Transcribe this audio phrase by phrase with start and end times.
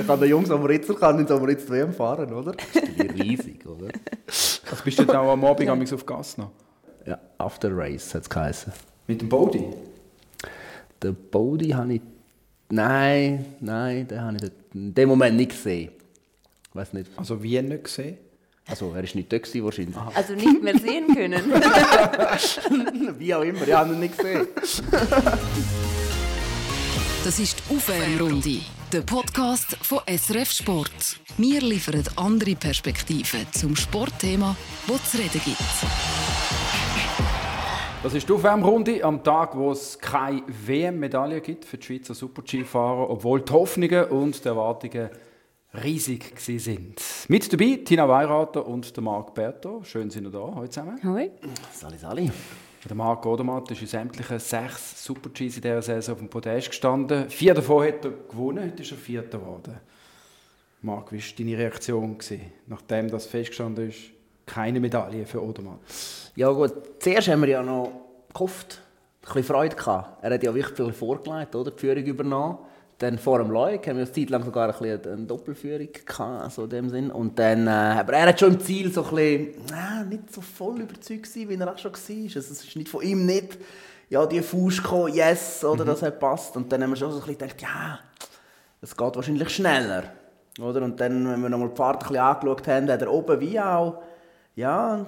[0.00, 2.52] Ich kann den Jungs am Ritzer kann in Ritz WM fahren, oder?
[2.52, 3.88] Das ist riesig, oder?
[4.26, 5.94] Also bist du dann auch am Abend ja.
[5.94, 6.50] auf Gas noch?
[7.06, 8.72] Ja, After Race hat es geheißen.
[9.06, 9.64] Mit dem Body?
[11.02, 12.00] Den Body habe ich...
[12.70, 15.90] Nein, nein, den habe ich in dem Moment nicht gesehen.
[16.72, 17.10] Weiß nicht.
[17.16, 18.16] Also wie nicht gesehen?
[18.66, 19.96] Also er war nicht da wahrscheinlich.
[19.96, 20.12] Aha.
[20.14, 21.42] Also nicht mehr sehen können.
[23.18, 24.46] wie auch immer, ich habe ihn nicht gesehen.
[27.22, 28.60] Das ist die Aufwärmrunde,
[28.90, 31.20] der Podcast von SRF Sport.
[31.36, 34.56] Wir liefern andere Perspektiven zum Sportthema,
[34.86, 35.58] wo es zu reden gibt.
[38.02, 43.10] Das ist die Aufwärmrunde am Tag, wo es keine WM-Medaille gibt für die Schweizer Super-G-Fahrer,
[43.10, 45.10] obwohl die Hoffnungen und die Erwartungen
[45.84, 47.02] riesig sind.
[47.28, 49.82] Mit dabei Tina Weirater und der Marc Berto.
[49.84, 50.98] Schön sind ihr da heute zusammen.
[51.04, 51.30] Hoi.
[51.74, 52.30] Sali, sali.
[52.88, 57.28] Der Marc Odermatt ist in sämtlichen sechs Super-Gs in dieser Saison auf dem Podest gestanden.
[57.28, 59.78] Vier davon hat er gewonnen, heute ist er Vierter geworden.
[60.80, 63.98] Marc, wie war deine Reaktion, gewesen, nachdem das festgestanden ist,
[64.46, 65.78] keine Medaille für Odermatt?
[66.36, 67.92] Ja gut, zuerst haben wir ja noch
[68.32, 68.80] gehofft,
[69.20, 70.24] ein bisschen Freude gehabt.
[70.24, 71.70] Er hat ja wirklich viel vorgelegt, oder?
[71.72, 72.58] die Führung übernommen.
[73.00, 76.52] Dann vor dem Leuk haben wir eine Zeit lang sogar ein bisschen eine Doppelführung gehabt,
[76.52, 77.10] so in dem Sinn.
[77.10, 80.42] Und dann, äh, aber er hat schon im Ziel so ein bisschen, äh, nicht so
[80.42, 82.24] voll überzeugt gewesen, wie er auch schon war.
[82.24, 83.56] Also es ist nicht von ihm nicht,
[84.10, 85.88] ja, die Fuß gekommen, yes, oder mhm.
[85.88, 86.54] das hat passt.
[86.58, 88.00] Und dann haben wir schon so ein bisschen gedacht, ja,
[88.82, 90.02] es geht wahrscheinlich schneller.
[90.60, 90.82] Oder?
[90.82, 93.58] Und dann, wenn wir nochmal die Fahrt ein bisschen angeschaut haben, hat er oben wie
[93.58, 94.02] auch,
[94.56, 95.06] ja,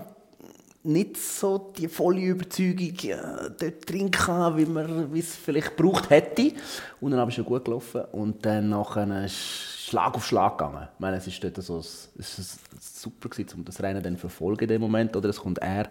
[0.84, 3.16] nicht so die volle Überzeugung äh,
[3.58, 6.52] dort drin hatte, wie man es vielleicht gebraucht hätte.
[7.00, 10.89] Und dann ist es gut gelaufen und dann nachher Schlag auf Schlag gegangen.
[10.94, 14.62] Ich meine, es ist dort so, es ist super gewesen, um das Rennen dann verfolgen
[14.62, 15.14] in dem Moment.
[15.14, 15.89] Oder es kommt er,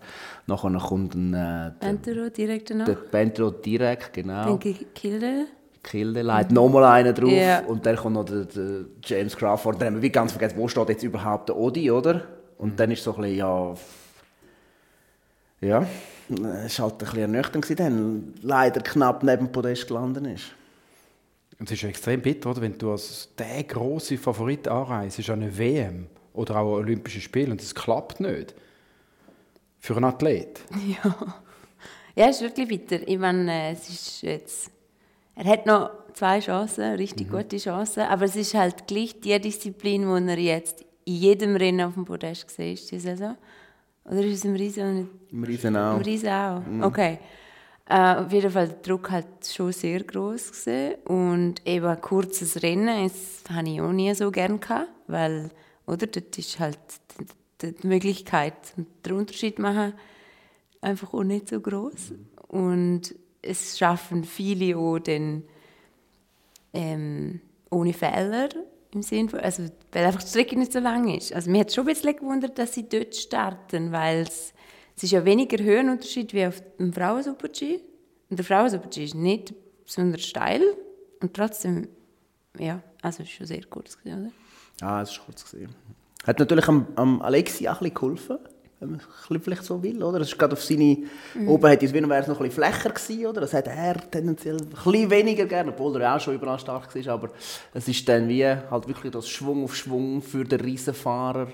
[0.48, 2.86] nachher kommt ein äh, Bentro direkt danach.
[2.86, 4.58] Der Bentro direkt, genau.
[4.58, 4.59] Dann
[4.94, 5.45] Kilde.
[5.83, 7.64] Kilde leitet nochmal einen drauf yeah.
[7.66, 9.81] und dann kommt noch der, der James Crawford.
[9.81, 12.22] Dann haben wir wie ganz vergessen, wo steht jetzt überhaupt der Odi, oder?
[12.59, 12.76] Und mhm.
[12.76, 13.73] dann ist so ein bisschen, ja
[15.62, 15.86] ja,
[16.66, 20.52] es war halt ein bisschen ernüchternd, dann leider knapp neben dem Podest gelandet ist.
[21.60, 22.61] Und es ist extrem bitter, oder?
[22.61, 27.52] wenn du als der große Favorit anreist, an eine WM oder auch an Olympische Spiele
[27.52, 28.55] und es klappt nicht.
[29.80, 30.61] Für einen Athlet.
[30.88, 31.36] Ja,
[32.16, 33.08] ja es ist wirklich bitter.
[33.08, 34.72] Ich meine, es ist jetzt...
[35.36, 37.38] Er hat noch zwei Chancen, richtig mhm.
[37.38, 41.82] gute Chancen, aber es ist halt gleich die Disziplin, die er jetzt in jedem Rennen
[41.82, 43.38] auf dem Podest gesehen ist, diese Saison.
[44.11, 45.10] Oder ist es im Riesen nicht?
[45.32, 45.95] Im Riesen auch.
[45.95, 46.83] Im Riesen auch, mhm.
[46.83, 47.20] okay.
[47.89, 52.61] Uh, auf jeden Fall der Druck halt schon sehr groß gesehen und eben ein kurzes
[52.61, 55.49] Rennen, das habe ich auch nie so gerne gehabt, weil
[55.88, 56.77] oder dort ist halt
[57.61, 58.54] die, die Möglichkeit
[59.04, 59.94] der Unterschied machen
[60.80, 62.28] einfach auch nicht so groß mhm.
[62.48, 65.43] und es schaffen viele auch dann
[66.73, 68.49] ähm, ohne Fehler
[68.94, 71.34] im Sinn von, also, weil einfach die Strecke nicht so lang ist.
[71.34, 74.54] Also mir hat schon ein bisschen gewundert, dass sie dort starten, weil es,
[75.02, 77.80] ist ja weniger Höhenunterschied wie auf dem Frauen-Super-G.
[78.30, 79.54] Und der Frauen-Super-G ist nicht
[79.84, 80.62] besonders steil
[81.22, 81.88] und trotzdem,
[82.60, 84.32] ja, also ist schon sehr kurz gewesen, oder?
[84.82, 85.73] Ja, es ist kurz gesehen.
[86.26, 88.38] Hat natürlich am, am Alexi auch ein bisschen geholfen
[88.81, 88.99] wenn
[89.30, 90.19] man vielleicht so will, oder?
[90.19, 90.97] Das ist gerade auf seine,
[91.36, 91.47] mhm.
[91.47, 93.42] oben hätte es, wäre es noch ein bisschen flächer gewesen, oder?
[93.42, 97.14] Das hat er tendenziell ein bisschen weniger gerne, obwohl er auch schon überall stark war,
[97.14, 97.30] aber
[97.73, 101.49] es ist dann wie halt wirklich das Schwung auf Schwung für den Riesenfahrer,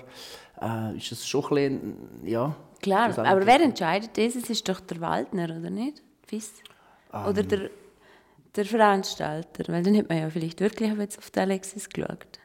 [0.60, 2.56] äh, ist es schon ein bisschen, ja.
[2.80, 4.34] Klar, aber wer entscheidet das?
[4.34, 6.02] Es ist doch der Waldner, oder nicht?
[6.26, 6.52] Fiss?
[7.12, 7.26] Um.
[7.26, 7.48] Oder ähm.
[7.48, 7.70] der,
[8.56, 12.38] der Veranstalter, weil dann hat man ja vielleicht wirklich jetzt auf den Alexis geschaut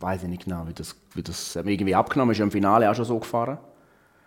[0.00, 2.40] weiß ich nicht genau, wie das, wie das irgendwie abgenommen ist.
[2.40, 3.58] Im Finale auch schon so gefahren.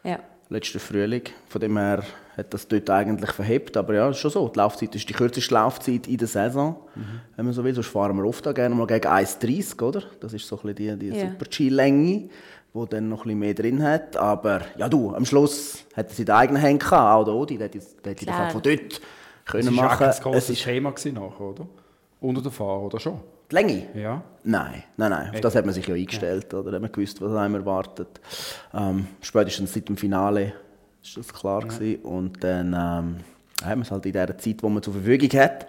[0.04, 0.20] Ja.
[0.50, 1.24] Letzten Frühling.
[1.48, 2.04] Von dem her
[2.38, 3.78] hat das dort eigentlich verhebt.
[3.78, 4.48] Aber ja, ist schon so.
[4.50, 7.22] Die Laufzeit ist die kürzeste Laufzeit in der Saison, mhm.
[7.36, 7.74] wenn man so will.
[7.74, 10.04] Sonst fahren wir oft auch gerne mal gegen 1,30, oder?
[10.20, 11.30] Das ist so ein bisschen die, die ja.
[11.30, 12.30] Super-G-Länge,
[12.74, 14.18] die dann noch ein bisschen mehr drin hat.
[14.18, 17.58] Aber ja, du, am Schluss hat sie die eigenen Hände gehabt, auch der Odi.
[17.58, 19.02] Der hätte das von dort
[19.46, 20.10] können machen können.
[20.10, 21.68] Das war ein Schema nachher, oder?
[22.20, 23.20] Unter der Fahrer, oder schon?
[23.52, 23.88] Die Länge?
[23.94, 24.24] Ja.
[24.44, 25.30] Nein, nein, nein.
[25.34, 26.54] Auf das hat man sich ja eingestellt.
[26.54, 26.60] Ja.
[26.60, 28.22] Oder hat man gewusst, was einem erwartet.
[28.74, 30.54] Ähm, spätestens seit dem Finale war
[31.16, 31.66] das klar.
[31.80, 31.98] Ja.
[32.04, 33.16] Und dann ähm,
[33.64, 35.68] haben wir es halt in der Zeit, die man zur Verfügung hat,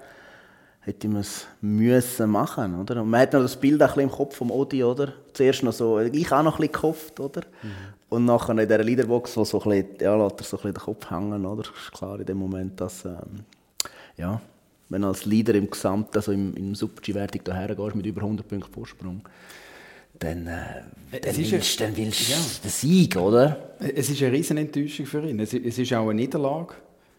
[0.81, 3.02] hätte man es müssen machen, oder?
[3.02, 5.12] Und man hat noch das Bild ein bisschen im Kopf vom Odi, oder?
[5.32, 7.43] Zuerst noch so, ich auch noch ein bisschen gehofft, oder?
[7.62, 7.70] Mhm.
[8.08, 10.75] Und nachher in dieser Leaderbox, wo so ein bisschen, ja, lässt er so ein bisschen
[10.75, 11.62] den Kopf hängen, oder?
[11.62, 13.44] Ist klar in dem Moment, dass, ähm,
[14.17, 14.40] ja,
[14.93, 18.47] wenn du als Leader im Gesamten, also im, im Super-G-Wertung daher gehst mit über 100
[18.47, 19.23] Punkten Vorsprung,
[20.19, 20.83] dann, äh,
[21.21, 22.39] dann, willst, dann willst du ja.
[22.62, 23.75] den Sieg, oder?
[23.81, 25.41] Es ist eine riesen Enttäuschung für ihn.
[25.41, 26.75] Es, es ist auch eine Niederlage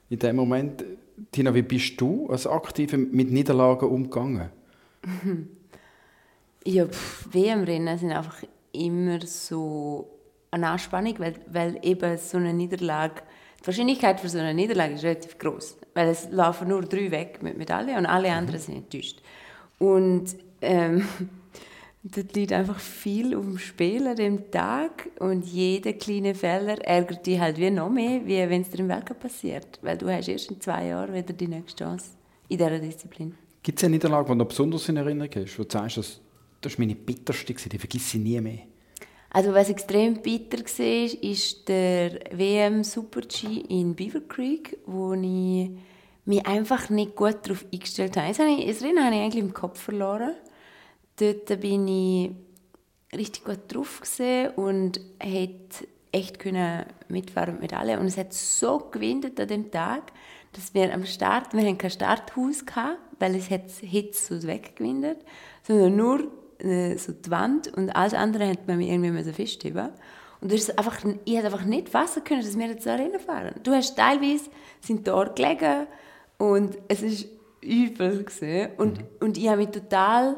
[0.10, 0.84] in dem Moment.
[1.31, 4.50] Tina, wie bist du als Aktive mit Niederlagen umgegangen?
[6.66, 6.88] Ja,
[7.30, 8.42] WM-Rennen sind einfach
[8.72, 10.10] immer so
[10.50, 13.22] eine Anspannung, weil, weil eben so eine Niederlage,
[13.63, 17.42] die Wahrscheinlichkeit für so eine Niederlage ist relativ groß, weil es laufen nur drei weg
[17.42, 19.21] mit Medaillen und alle anderen sind enttäuscht.
[19.80, 21.07] Und ähm,
[22.04, 27.39] dort liegt einfach viel dem Spiel an dem Tag und jeder kleine Fehler ärgert dich
[27.39, 30.51] halt wie noch mehr, wie wenn es dir im Weltcup passiert, weil du hast erst
[30.51, 32.07] in zwei Jahren wieder die nächste Chance
[32.50, 33.33] in dieser Disziplin.
[33.62, 36.19] Gibt es eine Niederlage, die du besonders in Erinnerung hast, wo du sagst, das,
[36.59, 38.73] das war meine bitterste, die vergesse ich nie mehr?
[39.33, 45.71] Also was extrem bitter war, ist der WM Super G in Beaver Creek, wo ich
[46.25, 48.27] mich einfach nicht gut darauf eingestellt habe.
[48.27, 50.35] Das, Rennen habe ich eigentlich im Kopf verloren.
[51.19, 52.31] Dort bin ich
[53.18, 54.01] richtig gut drauf
[54.56, 60.12] und hätte echt können mitfahren mit alle und es hat so gewindet an dem Tag,
[60.51, 65.18] dass wir am Start, wir hatten kein Starthaus gehabt, weil es hat Hitze so weggewindet,
[65.63, 66.31] sondern nur
[66.63, 69.89] äh, so die Wand und alles andere hat man irgendwie festheben
[70.42, 73.56] und du hast einfach, ich hätte einfach nicht fassen können, dass wir jetzt da fahren.
[73.63, 74.50] Du hast teilweise
[74.81, 75.88] sind dort gelegen
[76.38, 77.27] und es ist
[77.62, 78.71] übel gewesen.
[78.77, 79.06] und mhm.
[79.21, 80.36] und ich habe mich total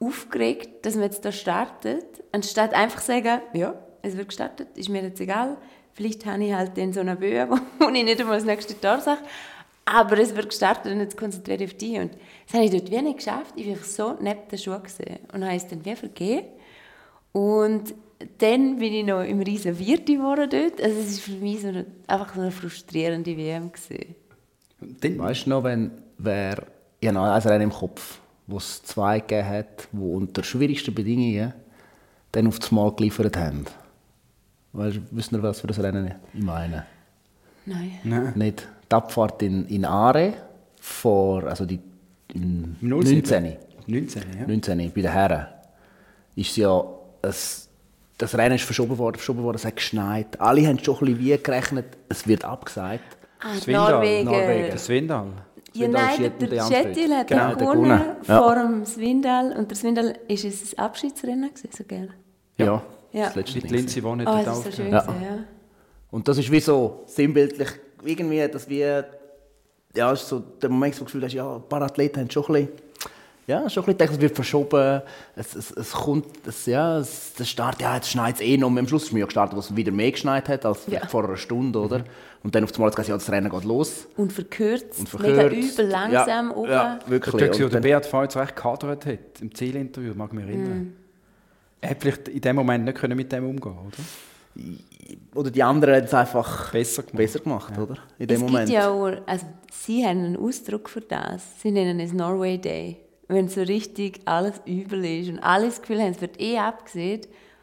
[0.00, 4.88] aufgeregt, dass man jetzt da startet, anstatt einfach zu sagen, ja, es wird gestartet, ist
[4.88, 5.56] mir jetzt egal.
[5.92, 9.00] Vielleicht habe ich halt dann so eine Böe, wo ich nicht einmal das nächste Tor
[9.00, 9.20] sage.
[9.90, 11.98] Aber es wird gestartet und jetzt konzentriere ich auf dich.
[11.98, 12.10] Und
[12.46, 13.54] das habe ich dort wie nicht geschafft.
[13.56, 15.18] Ich war so neben den Schuhen gesehen.
[15.32, 16.46] Und habe es dann wie vergeben.
[17.32, 17.94] Und
[18.38, 20.82] dann bin ich noch im riesen Wirti geworden dort.
[20.82, 23.70] Also es war für mich so eine, einfach so eine frustrierende WM.
[23.72, 25.18] Gewesen.
[25.20, 26.66] Weißt du noch, wenn wer,
[27.00, 30.94] ich habe noch ein Rennen im Kopf, wo es zwei gegeben hat, die unter schwierigsten
[30.94, 31.54] Bedingungen
[32.32, 33.64] dann auf das Mal geliefert haben.
[34.72, 36.84] Weißt, wisst ihr, was für das Rennen ich meine?
[37.64, 37.98] Nein.
[38.04, 38.32] Nein.
[38.34, 38.68] Nicht.
[38.90, 40.34] Die Abfahrt in, in Are,
[40.80, 41.80] vor, also die,
[42.34, 43.56] in 19.
[43.86, 44.46] 19, ja.
[44.46, 45.46] 19, bei den Herren,
[46.36, 46.78] ist ja
[47.22, 47.34] ein,
[48.18, 50.40] das Rennen ist verschoben worden, verschoben worden, es hat geschneit.
[50.40, 53.16] Alle haben schon ein bisschen wie gerechnet, es wird abgesagt.
[53.40, 54.24] Ah, Norwegen.
[54.24, 54.70] Norwegen.
[54.70, 55.26] Das Swindal.
[55.74, 58.42] Ja, nein, der Chettil hat genau, gewonnen ja.
[58.42, 59.52] vor dem Swindal.
[59.56, 62.10] Und der Swindal ist es ein Abschiedsrennen gewesen, so gerne.
[62.56, 62.82] Ja,
[63.12, 63.26] ja.
[63.26, 65.00] das letzte Mit Lindsay Vonnet oh, das ist so schön ja.
[65.02, 65.38] Gewesen, ja.
[66.10, 67.68] Und das ist wie so sinnbildlich,
[68.04, 69.06] irgendwie, dass wir,
[69.94, 72.30] ja, ist so der Moment, wo du das Gefühl hast, ja, ein paar Athleten haben
[72.30, 72.88] schon ein bisschen
[73.48, 75.00] ja, schon ein bisschen gedacht, es wird verschoben,
[75.34, 78.68] es, es, es kommt, es, ja, es, der Start, ja, jetzt schneit es eh noch.
[78.68, 81.06] Am Schluss ist es mir gestartet, wo es wieder mehr geschneit hat als ja.
[81.06, 82.04] vor einer Stunde, oder?
[82.42, 84.06] Und dann auf einmal gesagt, ja, das Rennen geht los.
[84.18, 85.36] Und verkürzt, und verkürzt.
[85.36, 86.70] mega übel, langsam ja, oben.
[86.70, 87.50] Ja, wirklich.
[87.58, 90.78] Da und der Beat Feuz recht gehadert hat, im Zielinterview, mag mich erinnern.
[90.78, 90.92] Mm.
[91.80, 94.66] Er hätte vielleicht in dem Moment nicht mit dem umgehen oder?
[95.34, 97.82] Oder die anderen haben es einfach besser gemacht, besser gemacht ja.
[97.82, 97.96] oder?
[98.18, 98.68] In dem es Moment.
[98.68, 101.60] Gibt ja auch, also, sie haben einen Ausdruck für das.
[101.60, 106.00] Sie nennen es Norway Day wenn so richtig alles übel ist und alles das Gefühl
[106.00, 107.20] haben, es wird eh abgesehen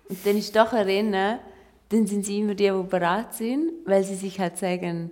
[0.08, 1.40] und dann ist doch ein Rennen,
[1.90, 5.12] dann sind sie immer die, die bereit sind, weil sie sich halt sagen,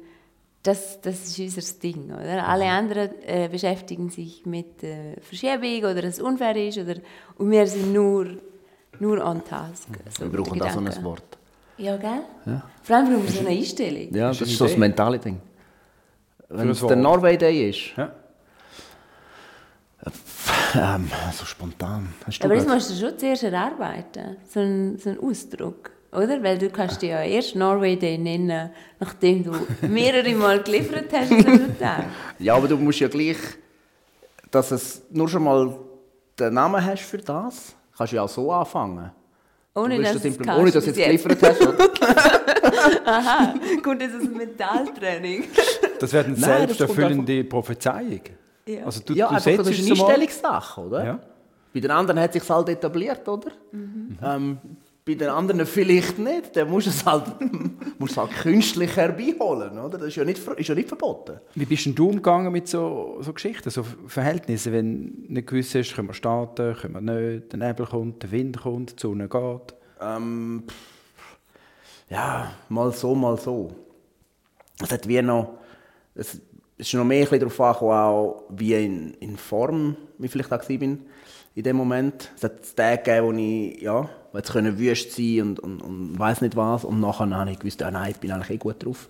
[0.62, 2.06] das, das ist unser Ding.
[2.06, 2.48] Oder?
[2.48, 2.70] Alle mhm.
[2.70, 6.96] anderen äh, beschäftigen sich mit äh, Verschiebung oder dass es unfair ist oder,
[7.38, 8.28] und wir sind nur,
[9.00, 9.90] nur on task.
[9.90, 9.96] Mhm.
[10.10, 11.38] So wir brauchen da so ein Wort.
[11.78, 12.22] Ja, gell?
[12.46, 12.64] Ja.
[12.84, 14.14] Vor allem brauchen wir so eine Einstellung.
[14.14, 15.40] Ja, das ist so das mentale Ding.
[16.50, 18.12] Wenn es der Norway Day ist, ja.
[20.76, 22.14] Ähm, so spontan.
[22.42, 25.92] Aber das musst du schon zuerst erarbeiten, so ein, so ein Ausdruck.
[26.12, 26.44] Oder?
[26.44, 29.52] Weil du kannst dich ja erst Norway Day nennen, nachdem du
[29.88, 31.32] mehrere Mal geliefert hast.
[32.40, 33.38] ja, aber du musst ja gleich,
[34.52, 35.76] dass es nur schon mal
[36.40, 39.12] den Namen hast für das, kannst du ja auch so anfangen.
[39.76, 41.62] Ohne dass, das ohne dass du jetzt geliefert hast.
[43.06, 45.46] Aha, gut, das ist ein Mentaltraining.
[46.00, 48.22] Das wäre eine selbsterfüllende Prophezeiung.
[48.68, 51.06] Ja, also du, ja du einfach, das ist eine Einstellungssache, oder?
[51.06, 51.20] Ja.
[51.74, 53.52] Bei den anderen hat es sich halt etabliert, oder?
[53.72, 54.18] Mhm.
[54.24, 54.58] Ähm,
[55.06, 56.56] bei den anderen vielleicht nicht.
[56.56, 57.26] Dann musst du es halt,
[58.00, 59.98] musst halt künstlich herbeiholen, oder?
[59.98, 61.40] Das ist ja, nicht, ist ja nicht verboten.
[61.56, 65.94] Wie bist denn du umgegangen mit so, so Geschichten, so Verhältnissen, wenn nicht gewiss ist,
[65.96, 69.76] können wir starten, können wir nicht, der Nebel kommt, der Wind kommt, die Sonne geht?
[70.00, 70.64] Ähm,
[72.10, 73.72] ja, mal so, mal so.
[74.82, 75.58] Es hat wie noch...
[76.16, 76.40] Es,
[76.76, 80.98] es ist noch mehr darauf angekommen, auch wie in, in Form ich vielleicht auch war
[81.56, 82.32] in dem Moment.
[82.36, 86.42] Es hat Tage gegeben, wo ich ja, jetzt können wüst sein und, und, und weiß
[86.42, 86.84] nicht was.
[86.84, 89.08] Und nachher habe ich gewusst, ah, nein, ich bin eigentlich eh gut drauf.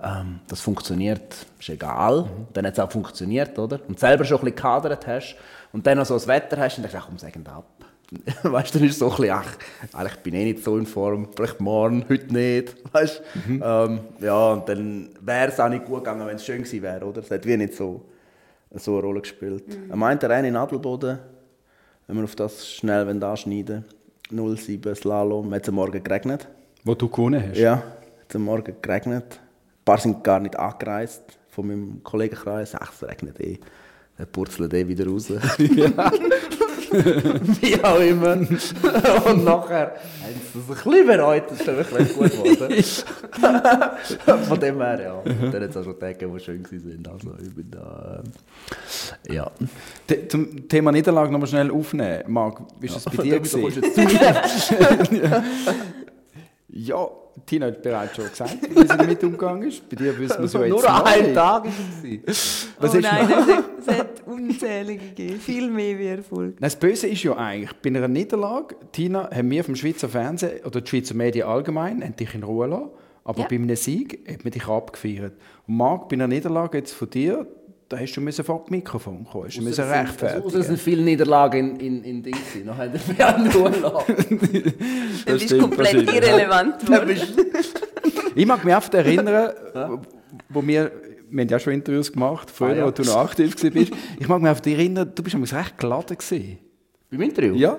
[0.00, 2.22] Ähm, das funktioniert, ist egal.
[2.22, 2.46] Mhm.
[2.52, 3.80] Dann hat es auch funktioniert, oder?
[3.88, 5.36] Und selber schon ein bisschen gehadert hast
[5.72, 7.66] und dann noch so das Wetter hast dann denkst du, komm, sag ab.
[8.42, 9.56] weißt du, dann ist es so ein bisschen, ach,
[9.92, 13.62] eigentlich bin ich eh nicht so in Form, vielleicht morgen, heute nicht, weißt mhm.
[13.62, 17.04] ähm, Ja, und dann wäre es auch nicht gut gegangen, wenn es schön gewesen wäre,
[17.04, 17.20] oder?
[17.20, 18.06] Es hat wie nicht so,
[18.70, 19.68] so eine Rolle gespielt.
[19.68, 19.90] Mhm.
[19.90, 21.18] Er meinte, rein in Adelboden,
[22.08, 23.84] wenn wir auf das schnell wollen anschneiden
[24.30, 26.48] 07 Slalom, hat es am Morgen geregnet.
[26.84, 27.58] Wo du gewonnen hast.
[27.58, 29.38] Ja, hat es am Morgen geregnet.
[29.40, 32.74] Ein paar sind gar nicht angereist von meinem Kollegenkreis.
[32.74, 33.58] Ach, es regnet eh.
[34.16, 35.28] Dann purzelt eh wieder raus.
[37.60, 38.32] Wie auch immer.
[39.26, 39.92] Und nachher
[40.22, 42.84] haben sie es ein bisschen bereut, das ist dann wirklich gut geworden.
[44.48, 45.12] Von dem her, ja.
[45.14, 47.08] Und dann hat es auch schon Tage, die schön waren.
[47.14, 48.22] Also, ich bin da.
[49.28, 49.50] Äh, ja.
[50.06, 52.22] Te- Zum Thema Niederlage noch mal schnell aufnehmen.
[52.28, 53.40] Marc, wie ist es bei dir?
[53.40, 53.82] Du kommst gewesen?
[53.82, 55.44] jetzt zu mir.
[56.70, 57.08] Ja,
[57.46, 59.88] Tina hat bereits schon gesagt, wie sie damit umgegangen ist.
[59.88, 61.34] Bei dir wissen wir es ja jetzt Nur ein nicht.
[61.34, 61.72] Tag war
[62.26, 62.68] es.
[62.78, 65.40] Was oh ist nein, es hat, es hat unzählige gegeben.
[65.40, 66.50] Viel mehr wie Erfolg.
[66.52, 70.64] Nein, Das Böse ist ja eigentlich, bei einer Niederlage, Tina, haben wir vom Schweizer Fernsehen
[70.64, 72.90] oder die Schweizer Medien allgemein haben dich in Ruhe lassen,
[73.24, 73.46] aber Ja.
[73.48, 75.34] bei einem Sieg hat man dich abgefeiert.
[75.66, 77.46] Und Marc, bei einer Niederlage jetzt von dir,
[77.88, 80.62] da hast du müssen vor das Mikrofon kommen, hast du müssen Also, es rechtfertigen.
[80.62, 82.38] sind viele Niederlagen in, in, in Dings.
[82.52, 82.66] gewesen.
[82.66, 83.70] Noch haben wir ja nur.
[85.26, 86.76] Du bist stimmt komplett irrelevant.
[88.34, 89.52] Ich mag mich oft erinnern,
[90.48, 90.92] wo wir,
[91.30, 92.86] wir haben ja schon Interviews gemacht, früher, Ah, ja.
[92.86, 93.90] wo du noch aktiv warst.
[94.20, 96.58] Ich mag mich oft erinnern, du bist damals recht geladen gewesen.
[97.10, 97.54] Beim Interview?
[97.56, 97.76] Ja?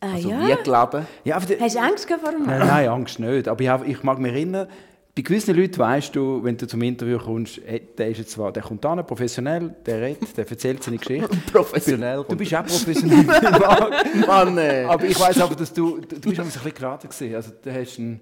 [0.00, 0.40] Ah Also ja?
[0.48, 1.06] wie geladen?
[1.24, 3.46] Ja Hast du Angst vor dem Nein, nein, Angst nicht.
[3.48, 4.68] Aber ich, ich mag mich erinnern,
[5.14, 8.52] bei gewissen Leuten weißt du, wenn du zum Interview kommst, hey, der ist jetzt zwar,
[8.52, 11.28] der kommt an, professionell, der redet, der erzählt seine Geschichte.
[11.52, 12.24] Professionell.
[12.28, 13.24] Du bist auch professionell.
[14.26, 14.84] Mann, ey.
[14.84, 17.34] aber ich weiß aber, dass du, du, du bist ein bisschen geraden gewesen.
[17.34, 18.20] Also du hast ihn,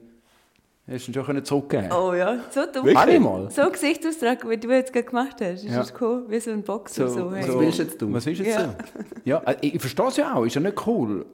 [0.91, 1.93] hast ihn schon können zurückgeben.
[1.93, 2.87] Oh ja, so dumm.
[2.87, 2.97] Wirklich?
[2.97, 3.51] Alle mal.
[3.51, 5.65] So Gesichtsausdruck, wie du jetzt gerade gemacht hast.
[5.65, 5.79] Ist Ja.
[5.81, 6.25] das cool?
[6.29, 7.09] Wie so ein Boxer.
[7.09, 7.47] So, hey.
[7.47, 8.15] Was willst du jetzt tun?
[8.15, 8.65] Was willst du jetzt Ja.
[8.65, 8.75] tun?
[9.25, 11.27] Ja, äh, ich verstehe es ja auch, ist ja nicht cool.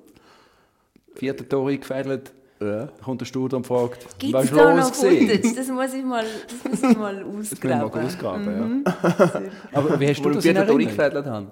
[1.15, 2.87] Vierter Tor eingefädelt, Ja.
[2.87, 5.29] da kommt der Studer und fragt, Gibt was es ist da los noch gewesen?
[5.29, 5.55] Footage?
[5.57, 8.07] Das muss ich mal, das muss ich mal Das können wir mal ausgraben.
[8.07, 9.43] ausgraben, ja.
[9.73, 10.79] Aber wie hast du das in Erinnerung?
[10.81, 11.51] durchgefädelt haben.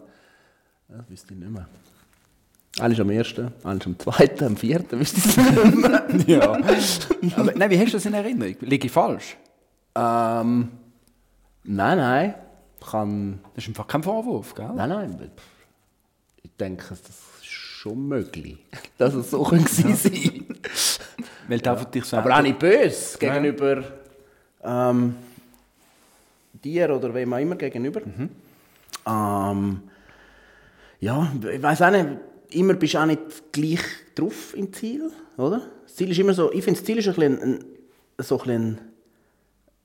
[0.88, 1.66] Das wüsste ich nicht mehr.
[2.80, 6.06] Einer ist am ersten, einer ist am zweiten, am vierten, wüsste ich nicht mehr.
[6.26, 6.52] Ja.
[7.36, 8.56] Aber, nein, wie hast du das in Erinnerung?
[8.60, 9.36] Liege ich falsch?
[9.96, 10.68] ähm,
[11.64, 12.34] nein, nein.
[12.90, 14.70] Kann, Das ist einfach kein Vorwurf, gell?
[14.74, 15.30] nein, nein.
[16.42, 18.58] Ich denke, das ist schon möglich,
[18.98, 20.41] dass es so gewesen sein
[21.48, 22.26] Weil du einfach dich selber...
[22.26, 23.82] Aber auch nicht böse gegenüber
[24.64, 25.16] ähm,
[26.64, 28.00] dir oder wem auch immer gegenüber.
[29.06, 29.80] Ähm,
[31.00, 32.06] ja, ich weiß auch nicht,
[32.50, 33.20] immer bist du auch nicht
[33.52, 33.80] gleich
[34.14, 35.62] drauf im Ziel, oder?
[35.84, 37.64] Das Ziel ist immer so, ich finde, das Ziel ist ein bisschen ein,
[38.18, 38.78] so ein bisschen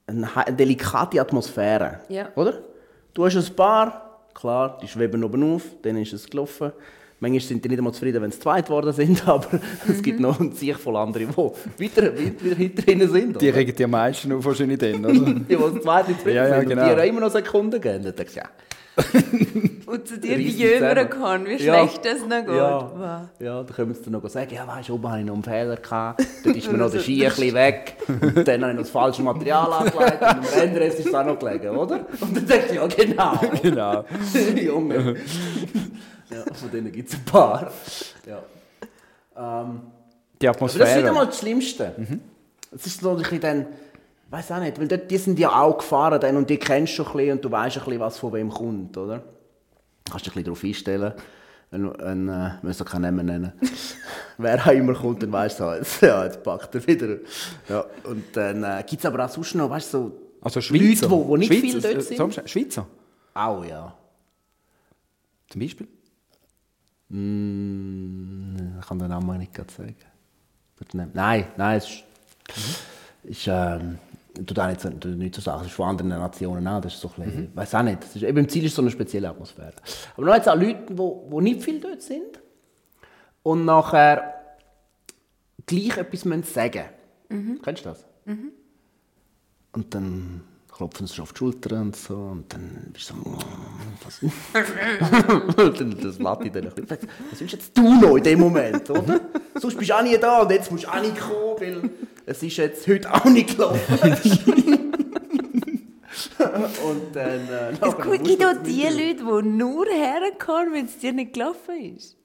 [0.06, 2.30] eine, he- eine delikate Atmosphäre, Ja.
[2.36, 2.62] oder?
[3.14, 6.72] Du hast ein paar, klar, die schweben oben auf, dann ist es gelaufen.
[7.20, 9.60] Manchmal sind die nicht einmal zufrieden, wenn sie zweit geworden sind, aber
[9.90, 13.42] es gibt noch ein Sieg voll andere, die weiter, weiter hinter ihnen sind.
[13.42, 15.14] Die regen die am meisten auf wahrscheinlich dann, oder?
[15.34, 16.82] Die, die das zweite nicht zufrieden Ja, ja, sind genau.
[16.84, 18.04] und die ihr immer noch Sekunden geben.
[18.04, 18.46] Dann denkst du, ja,
[19.86, 21.88] Und zu dir die Jüngeren kann, wie Ja.
[21.88, 22.56] schlecht das noch geht.
[22.56, 23.30] Ja, Wow.
[23.40, 25.44] ja, dann können sie dann noch sagen, ja, weißt du, oben hatte ich noch einen
[25.44, 25.76] Fehler.
[25.78, 26.24] Gehabt.
[26.44, 27.96] Dort ist mir noch der Ski ein bisschen weg.
[28.08, 30.22] Und dann habe ich noch das falsche Material angelegt.
[30.22, 32.06] Und am Rennrest ist es auch noch gelegen, oder?
[32.20, 33.40] Und dann denkst du, ja, genau.
[33.62, 34.06] genau.
[34.60, 35.16] Junge.
[36.30, 37.72] Ja, von denen gibt es ein paar.
[38.26, 38.42] Ja.
[39.36, 39.82] Ähm,
[40.42, 40.98] Die aber das ist Atmosphäre.
[41.00, 41.96] nicht einmal das Schlimmste.
[42.74, 43.66] Es ist so ein bisschen dann,
[44.30, 47.04] weiß auch nicht, weil dort, die sind ja auch gefahren dann, und die kennst du
[47.04, 49.24] schon ein bisschen und du weißt ein bisschen, was von wem kommt, oder?
[50.10, 51.14] Kannst dich ein bisschen darauf einstellen.
[51.70, 53.52] Ein, ein, äh, wir müssen keinen Namen nennen.
[54.38, 57.18] Wer auch immer kommt, dann weißt du halt, ja, jetzt packt er wieder.
[57.68, 61.10] Ja, und dann äh, gibt es aber auch sonst noch, weißt du, so Also Schweizer.
[61.10, 62.02] Leute, die, nicht Schweizer, viel dort äh,
[62.36, 62.50] sind.
[62.50, 62.88] Schweizer,
[63.34, 63.94] Auch, ja.
[65.50, 65.88] zum Beispiel.
[67.10, 69.96] Mm, ich kann den Namen nicht gerade sagen.
[71.14, 72.04] Nein, nein, es ist,
[73.24, 73.98] ist ähm,
[74.46, 75.62] tut auch nicht so, nicht so sagen.
[75.62, 76.82] Es ist von anderen Nationen auch.
[76.82, 78.04] Das ist so ein bisschen, weiß auch nicht.
[78.04, 79.74] Das ist, eben im Ziel ist so eine spezielle Atmosphäre.
[80.16, 82.40] Aber noch jetzt auch Leute, die wo, wo nicht viel dort sind
[83.44, 84.36] und nachher
[85.66, 86.22] gleich etwas
[86.54, 86.84] sagen
[87.30, 87.62] müssen.
[87.62, 88.06] Kennst du das?
[89.72, 90.44] Und dann
[90.78, 93.40] klopfen sie auf die Schulter und so und dann bist du so, «Oh,
[94.06, 94.20] was?
[95.80, 97.10] Dann, das dich dann ein bisschen.
[97.32, 99.22] Was willst jetzt du noch in dem Moment, oder?
[99.56, 101.90] Sonst bist du auch nie da und jetzt musst du auch nicht kommen, weil
[102.28, 104.00] es ist jetzt heute auch nicht gelaufen.
[106.86, 107.48] und dann...
[107.50, 111.96] Äh, Es gibt auch das die Leute, die nur herkommen, wenn es dir nicht gelaufen
[111.96, 112.18] ist.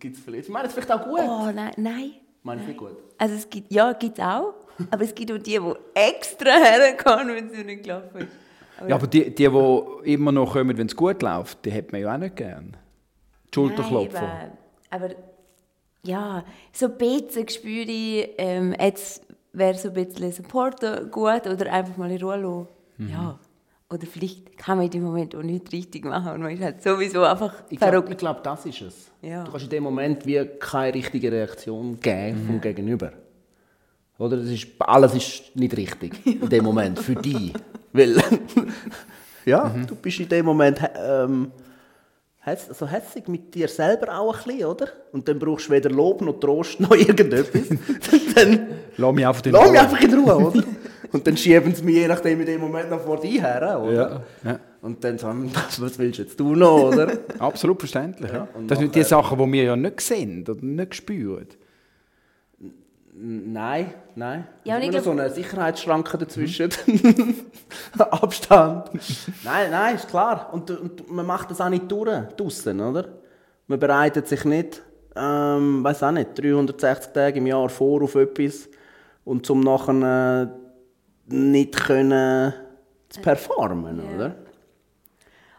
[0.00, 0.48] Gibt's vielleicht.
[0.48, 1.20] Ich meine, es ist vielleicht auch gut.
[1.20, 2.14] Oh nein, nein.
[2.44, 2.96] Nicht gut.
[3.18, 4.54] Also es gibt, ja, gibt es auch.
[4.90, 8.28] Aber es gibt auch die, die extra herkommen, wenn es nicht gelaufen ist.
[8.88, 12.00] Ja, aber die, die, die immer noch kommen, wenn es gut läuft, die hat man
[12.00, 12.76] ja auch nicht gern.
[13.48, 14.22] Die Schulterklopfer.
[14.22, 14.52] Nein,
[14.90, 15.14] aber, aber
[16.04, 21.72] ja, so ein bisschen spüre ich, ähm, jetzt wäre so ein bisschen Supporter gut oder
[21.72, 22.68] einfach mal in Ruhe lassen.
[23.10, 23.38] Ja.
[23.92, 26.82] Oder vielleicht kann man in dem Moment auch nicht richtig machen und man ist halt
[26.82, 28.10] sowieso einfach Ich glaube, verrückt.
[28.12, 28.94] ich glaub, das ist es.
[29.20, 29.44] Ja.
[29.44, 33.12] Du kannst in dem Moment wie keine richtige Reaktion geben vom Gegenüber.
[34.18, 34.36] Oder?
[34.38, 37.52] Das ist, alles ist nicht richtig in dem Moment für dich.
[37.92, 38.16] Weil,
[39.44, 41.50] ja, du bist in dem Moment ähm,
[42.44, 44.88] also hässig mit dir selber auch ein bisschen, oder?
[45.12, 47.68] Und dann brauchst du weder Lob noch Trost noch irgendetwas.
[48.34, 49.80] dann Lass mich einfach in lass mich Ruhe.
[49.80, 50.62] einfach in Ruhe, oder?
[51.12, 53.92] Und dann schieben sie mich je nachdem in dem Moment noch vor dich her, oder?
[53.92, 54.58] Ja, ja.
[54.80, 57.12] Und dann sagen was, was willst du jetzt tun noch, oder?
[57.38, 58.32] Absolut verständlich.
[58.32, 58.48] Ja.
[58.66, 61.46] Das sind die Sachen, die wir ja nicht sehen oder nicht spüren.
[63.14, 64.46] Nein, nein.
[64.64, 66.70] Ja, und ich glaub- so eine Sicherheitsschranke dazwischen.
[67.98, 68.90] Abstand.
[69.44, 70.48] nein, nein, ist klar.
[70.52, 73.08] Und, und man macht das auch nicht durch, draussen, oder?
[73.66, 74.82] Man bereitet sich nicht,
[75.14, 78.68] ähm, weiß auch nicht, 360 Tage im Jahr vor auf etwas
[79.24, 80.61] und zum nachher äh,
[81.32, 82.52] nicht können
[83.08, 84.36] zu performen, oder?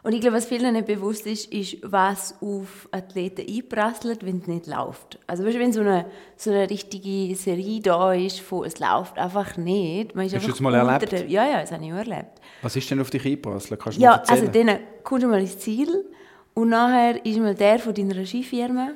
[0.06, 4.48] Und ich glaube, was vielen nicht bewusst ist, ist, was auf Athleten einprasselt, wenn es
[4.48, 5.18] nicht läuft.
[5.28, 9.56] Also weißt wenn so eine, so eine richtige Serie da ist, von es läuft einfach
[9.56, 10.14] nicht.
[10.14, 11.10] Man ist Hast du das mal erlebt?
[11.10, 12.42] Der, ja, ja, das habe ich auch erlebt.
[12.62, 13.80] Was ist denn auf dich eingeprasselt?
[13.80, 14.40] Kannst du Ja, mal erzählen?
[14.50, 16.06] also dann kommst du mal ins Ziel
[16.54, 18.90] und nachher ist mal der von deiner Skifirma,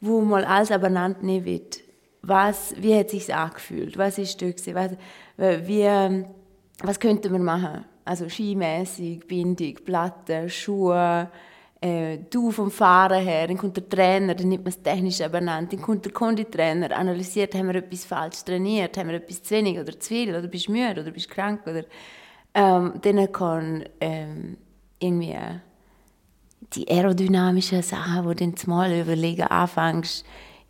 [0.00, 1.80] wo mal alles abeinander nehmen wird.
[2.26, 3.96] Was, wie hat es sich angefühlt?
[3.96, 4.74] Was ist da gewesen?
[4.74, 4.90] Was,
[5.68, 6.24] wie,
[6.82, 7.84] was könnte man machen?
[8.04, 11.28] Also skimäßig, Bindung, Platten, Schuhe,
[11.80, 15.70] äh, du vom Fahren her, dann kommt der Trainer, dann nimmt man es technisch abeinander,
[15.70, 19.78] dann kommt der Konditrainer, analysiert, haben wir etwas falsch trainiert, haben wir etwas zu wenig
[19.78, 21.84] oder zu viel, oder bist du müde, oder bist du krank, oder
[22.54, 24.56] ähm, dann kann ähm,
[24.98, 25.58] irgendwie äh,
[26.72, 30.24] die aerodynamischen Sachen, wo du dann mal überlegen anfängst,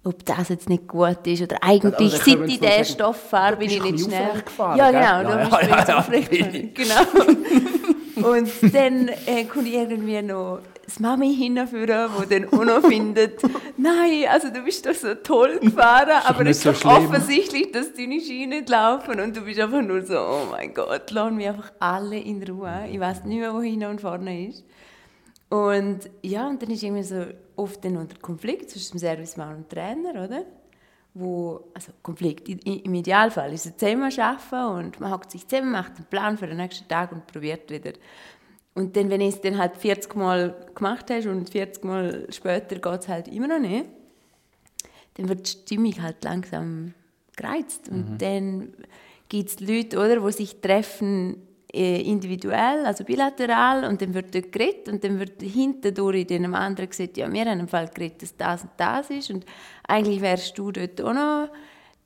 [0.07, 3.57] ob das jetzt nicht gut ist oder eigentlich Also, seit wir ich diesen Stoff fahre,
[3.57, 4.43] bin ich nicht schnell.
[4.43, 6.63] gefahren, ja, genau, Ja, da ja, bist du ja, ja.
[6.75, 8.31] Genau.
[8.31, 13.43] Und dann äh, kommt irgendwie noch das Mami hinführen, wo dann auch noch findet,
[13.77, 17.07] nein, also du bist doch so toll gefahren, aber es so ist doch schlimm.
[17.09, 21.11] offensichtlich, dass deine Ski nicht laufen und du bist einfach nur so, oh mein Gott,
[21.11, 22.85] lass mich einfach alle in Ruhe.
[22.91, 24.65] Ich weiß nicht mehr, wo hinten und vorne ist.
[25.51, 27.25] Und ja, und dann ist irgendwie so
[27.57, 30.45] oft dann unter Konflikt zwischen dem Servicemann und dem Trainer, oder?
[31.15, 35.97] Wo, also Konflikt, im Idealfall ist es zusammen arbeiten und man hockt sich zusammen, macht
[35.97, 37.93] einen Plan für den nächsten Tag und probiert wieder.
[38.75, 42.77] Und dann, wenn du es dann halt 40 Mal gemacht hast und 40 Mal später
[42.77, 43.87] geht es halt immer noch nicht,
[45.15, 46.93] dann wird die Stimmung halt langsam
[47.35, 47.89] gereizt.
[47.89, 48.75] Und dann
[49.31, 51.46] gibt es Leute, oder, die sich treffen
[51.77, 56.89] individuell, also bilateral, und dann wird dort geredet und dann wird hintendurch in dem anderen
[56.89, 59.45] gesagt, ja, wir haben im Fall geredet, dass das und das ist und
[59.87, 61.49] eigentlich wärst du dort auch noch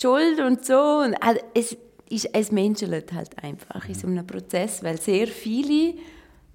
[0.00, 0.78] schuld und so.
[1.04, 1.76] Und, also, es,
[2.08, 5.94] ist, es menschelt halt einfach in so einem Prozess, weil sehr viele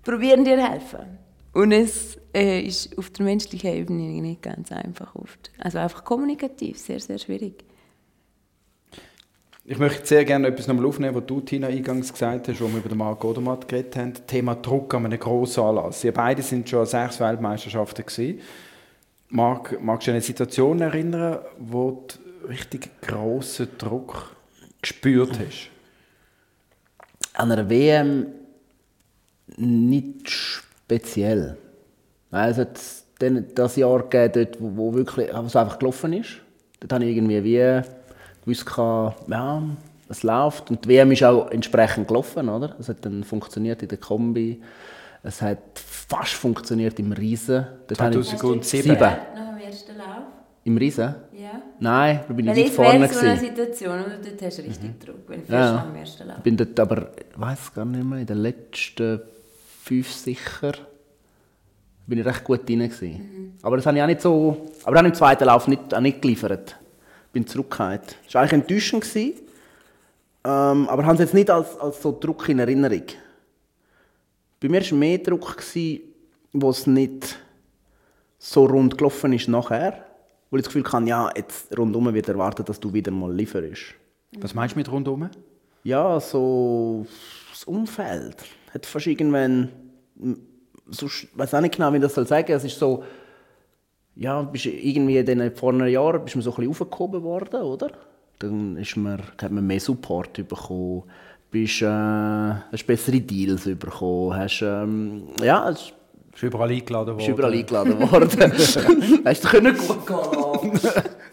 [0.03, 1.19] probieren dir helfen.
[1.53, 5.51] Und es äh, ist auf der menschlichen Ebene nicht ganz einfach oft.
[5.57, 7.63] Also einfach kommunikativ, sehr, sehr schwierig.
[9.67, 12.77] Ich möchte sehr gerne etwas nochmal aufnehmen, was du, Tina, eingangs gesagt hast, wo wir
[12.77, 14.13] über den Marc Odermatt geredet haben.
[14.27, 16.03] Thema Druck an einem grossen Anlass.
[16.03, 18.41] Ihr beide sind schon an sechs Weltmeisterschaften gewesen.
[19.29, 24.35] Marc, magst du dich an eine Situation erinnern, wo du richtig grossen Druck
[24.83, 25.71] gespürt hast?
[27.33, 28.27] An einer WM
[29.57, 31.57] nicht speziell.
[32.29, 32.67] Nein,
[33.55, 36.41] das Jahr gegeben, wo, wirklich wo es einfach gelaufen ist.
[36.81, 37.81] Dort habe ich irgendwie wie
[38.45, 38.65] gewusst,
[39.27, 39.63] ja,
[40.07, 40.69] es läuft.
[40.71, 42.47] Und die WM ist auch entsprechend gelaufen.
[42.49, 42.75] Oder?
[42.79, 44.61] Es hat dann funktioniert in der Kombi.
[45.23, 47.65] Es hat fast funktioniert im Riesen.
[47.87, 48.83] Dort habe ich- 2007.
[48.83, 48.99] Sieben.
[48.99, 49.17] Nach
[49.49, 50.05] dem ersten Lauf?
[50.63, 51.15] Im Riesen?
[51.33, 51.61] Ja.
[51.79, 53.01] Nein, da bin ich weit jetzt vorne.
[53.01, 53.37] wäre so eine.
[53.37, 54.17] Situation, oder?
[54.23, 55.73] Dort hast du richtig Druck, wenn du Ja.
[55.73, 56.37] nach dem ersten Lauf.
[56.37, 59.21] Ich bin dort aber, ich weiß gar nicht mehr, in den letzten
[59.83, 60.73] fünf sicher,
[62.07, 63.57] bin ich recht gut drin gewesen.
[63.61, 66.21] Aber das habe ich auch nicht so, aber dann im zweiten Lauf nicht, auch nicht
[66.21, 66.75] geliefert.
[67.35, 67.99] Bin zurückgefallen.
[68.23, 69.41] Das war eigentlich enttäuschend gewesen,
[70.45, 73.03] ähm, aber habe es jetzt nicht als, als so Druck in Erinnerung.
[74.61, 76.01] Bei mir war mehr Druck, gewesen,
[76.53, 77.37] wo es nicht
[78.39, 80.05] so rund gelaufen ist nachher,
[80.49, 83.95] wo ich das Gefühl hatte, ja, jetzt rundum wird erwartet, dass du wieder mal lieferst.
[84.39, 85.29] Was meinst du mit rundum?
[85.83, 87.05] Ja, so
[87.51, 88.37] das Umfeld
[88.73, 89.69] hat fast irgendwann,
[90.89, 92.53] ich weiß auch nicht genau, wie ich das soll sagen.
[92.53, 93.03] Es ist so,
[94.15, 97.91] ja, bist irgendwie in den vorherigen Jahren bist du so ein bisschen aufgehoben worden, oder?
[98.39, 101.03] Dann ist man, hat man mehr Support bekommen,
[101.51, 105.91] bist, äh, hast bessere Deals bekommen, hast, ähm, ja, es
[106.31, 107.17] Bist du überall eingeladen worden?
[107.17, 108.51] bist überall eingeladen worden.
[109.25, 110.79] hast du können gut gehen.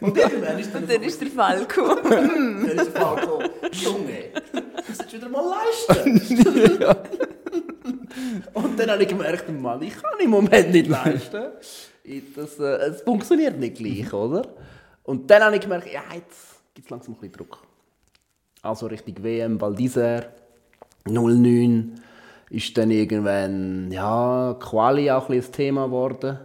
[0.00, 1.98] Und irgendwann ist dann dann ist der Fall gekommen.
[2.66, 4.24] Dann ist der Fall gekommen, Junge,
[4.88, 5.54] das du wieder mal
[5.88, 6.20] leisten.
[8.54, 11.44] Und dann habe ich gemerkt, Mann, ich kann im Moment nicht leisten.
[12.04, 14.42] Ich- Das, äh, es funktioniert nicht gleich, oder?
[15.04, 17.58] Und dann habe ich gemerkt, ja, jetzt gibt es langsam ein bisschen Druck.
[18.62, 20.26] Also richtig WM, Val d'Isère,
[21.06, 22.00] 09
[22.50, 26.38] ist dann irgendwann, ja, Quali auch ein bisschen ein Thema geworden.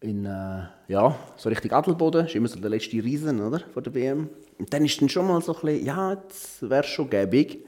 [0.00, 3.94] In, äh, ja, so richtig Adelboden, ist immer so der letzte Riesen, oder, von der
[3.94, 4.28] WM.
[4.58, 7.64] Und dann ist dann schon mal so ein bisschen, ja, jetzt wäre es schon gäbig,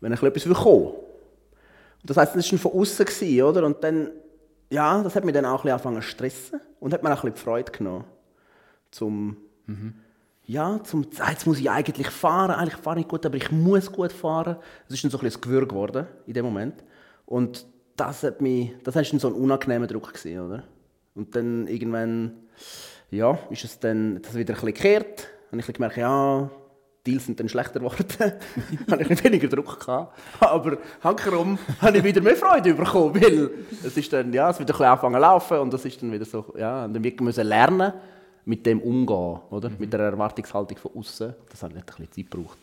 [0.00, 0.94] wenn bisschen etwas würde.
[2.04, 3.64] Das heisst, das war schon von außen, oder?
[3.66, 4.10] Und dann,
[4.70, 7.24] ja, das hat mich dann auch ein bisschen angefangen zu stressen und hat mir auch
[7.24, 8.04] ein bisschen die Freude genommen.
[8.90, 9.36] Zum,
[10.44, 13.92] ja, zum, ah, jetzt muss ich eigentlich fahren, eigentlich fahre ich gut, aber ich muss
[13.92, 14.56] gut fahren.
[14.86, 16.84] Das ist dann so ein bisschen ein Gewürg geworden in dem Moment.
[17.26, 20.62] Und das hat mich, das war dann so ein unangenehmer Druck gewesen, oder?
[21.14, 22.32] Und dann irgendwann,
[23.10, 25.28] ja, ist es dann das wieder ein bisschen gekehrt.
[25.50, 26.50] Habe ich gemerkt, ja,
[27.06, 28.06] Deals sind dann schlechter geworden.
[28.90, 30.18] habe ich weniger Druck gehabt.
[30.40, 33.50] Aber hankerum habe ich wieder mehr Freude bekommen, weil
[33.84, 36.12] es ist dann, ja, es wieder ein bisschen angefangen zu laufen und das ist dann
[36.12, 37.92] wieder so, ja, und dann wirklich müssen lernen,
[38.44, 39.70] mit dem umgehen, oder?
[39.78, 41.34] Mit der Erwartungshaltung von außen.
[41.50, 42.58] Das hat nicht ein bisschen Zeit gebraucht,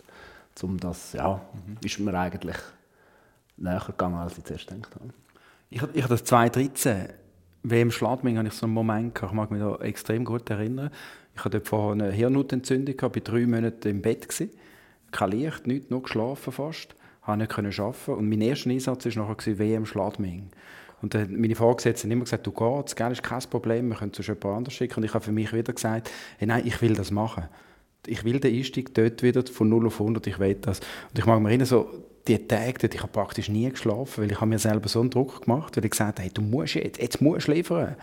[0.62, 1.42] um das, ja,
[1.84, 2.58] ist mir eigentlich
[3.58, 5.14] näher gegangen, als ich zuerst gedacht habe.
[5.70, 7.10] Ich, habe das 2013,
[7.64, 10.92] WM Schladming, habe ich so einen Moment gehabt, ich mag mich da extrem gut erinnern.
[11.36, 14.52] Ich hatte vorher eine Hirnhautentzündung, bin drei Monate im Bett, gewesen,
[15.12, 19.28] kein Licht, nichts, nur geschlafen fast, habe nicht können arbeiten und mein erster Einsatz war
[19.28, 20.50] nachher WM Schladming.
[21.02, 24.24] Und meine Vorgesetzten haben immer gesagt, du gehst, gell, ist kein Problem, wir können zu
[24.24, 24.96] jemand anders schicken.
[24.98, 27.46] Und ich habe für mich wieder gesagt, hey, nein, ich will das machen.
[28.08, 30.80] Ich will den Einstieg dort wieder von 0 auf 100, ich will das.
[30.80, 31.90] Und ich mag mich erinnern, so
[32.28, 35.12] die Tage dort, ich habe praktisch nie geschlafen, weil ich habe mir selber so einen
[35.12, 37.96] Druck gemacht, weil ich gesagt habe, hey, du musst jetzt, jetzt musst du liefern.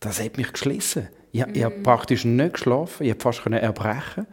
[0.00, 1.08] Das hat mich geschlissen.
[1.36, 4.26] Ich, ich habe praktisch nicht geschlafen, ich habe fast können erbrechen.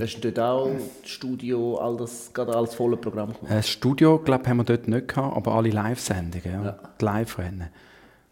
[0.00, 0.70] Hast du dort auch
[1.02, 3.46] das Studio, all das, gerade alles volle Programm gemacht?
[3.48, 6.78] Das Studio, glaube ich, haben wir dort nicht gehabt, aber alle Live-Sendungen, ja.
[7.00, 7.68] die Live-Rennen.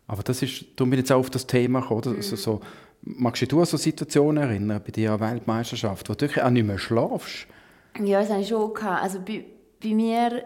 [0.06, 2.02] Aber das ist, darum bin ich jetzt auch auf das Thema gekommen.
[2.02, 2.16] oder?
[2.16, 2.60] Also so,
[3.02, 6.78] magst du dich an so Situationen erinnern, bei der Weltmeisterschaft, wo du auch nicht mehr
[6.78, 7.46] schlafst?
[8.00, 8.72] Ja, das hatte ich schon.
[8.72, 9.02] Gehabt.
[9.02, 9.44] Also bei,
[9.82, 10.44] bei mir,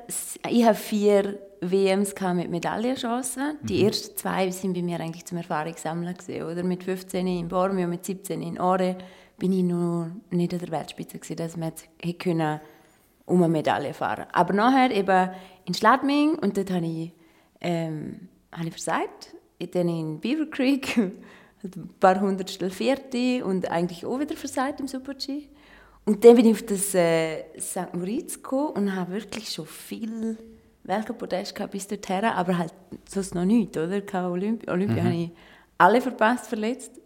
[0.49, 3.59] ich habe vier WMs mit Medaillenchancen.
[3.63, 6.63] Die ersten zwei sind bei mir eigentlich zum Erfahrungssammeln gewesen, oder?
[6.63, 8.97] Mit 15 in Bormio, mit 17 in Ore
[9.39, 12.61] bin ich noch nicht an der Weltspitze gewesen, dass man hätte können
[13.27, 14.27] um eine Medaille fahren.
[14.33, 15.31] Aber nachher eben
[15.65, 17.13] in Schladming und dort habe ich,
[17.61, 19.35] ähm, habe ich versagt.
[19.73, 20.97] Dann in Beaver Creek,
[21.63, 25.49] ein paar Hundertstel Vierte und eigentlich auch wieder versagt im Super-G.
[26.07, 27.95] Und dann bin ich auf das äh, St.
[27.95, 30.39] Moritz gekommen und habe wirklich schon viel
[30.91, 32.75] Weltcup-Podest gehabt bis dorthin, aber halt
[33.09, 34.01] sonst noch nichts, oder?
[34.03, 35.31] Keine Olympia, Olympia habe ich
[35.79, 37.01] alle verpasst, verletzt.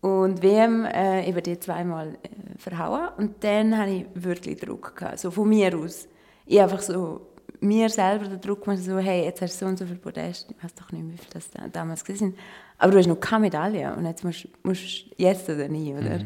[0.00, 3.08] Und WM äh, eben die zweimal äh, verhauen.
[3.16, 4.94] Und dann hatte ich wirklich Druck.
[4.94, 6.06] Gehabt, so von mir aus.
[6.46, 7.26] Ich einfach so
[7.60, 10.50] mir selber den Druck gemacht, so, hey, jetzt hast du so und so viel Podest.
[10.50, 12.38] Ich weiß doch nicht mehr, wie viel das da, damals gewesen sind.
[12.78, 14.72] Aber du hast noch keine Medaille und jetzt musst du
[15.16, 16.20] jetzt oder nie, oder?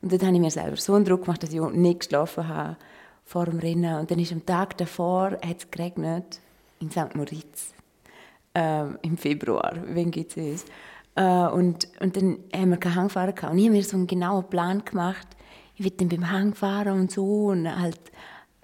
[0.00, 2.76] Und dort habe ich mir selber so einen Druck gemacht, dass ich nicht geschlafen habe
[3.24, 3.98] vor dem Rennen.
[3.98, 6.40] Und dann ist am Tag davor, hat es geregnet
[6.80, 7.14] in St.
[7.14, 7.74] Moritz
[8.54, 10.64] ähm, im Februar, wenn geht's es.
[11.14, 13.52] Äh, und, und dann haben wir keinen Hangfahrer gehabt.
[13.52, 15.26] Und ich habe mir so einen genauen Plan gemacht.
[15.76, 17.46] Ich will dann beim Hang fahren und so.
[17.46, 18.00] Und, halt,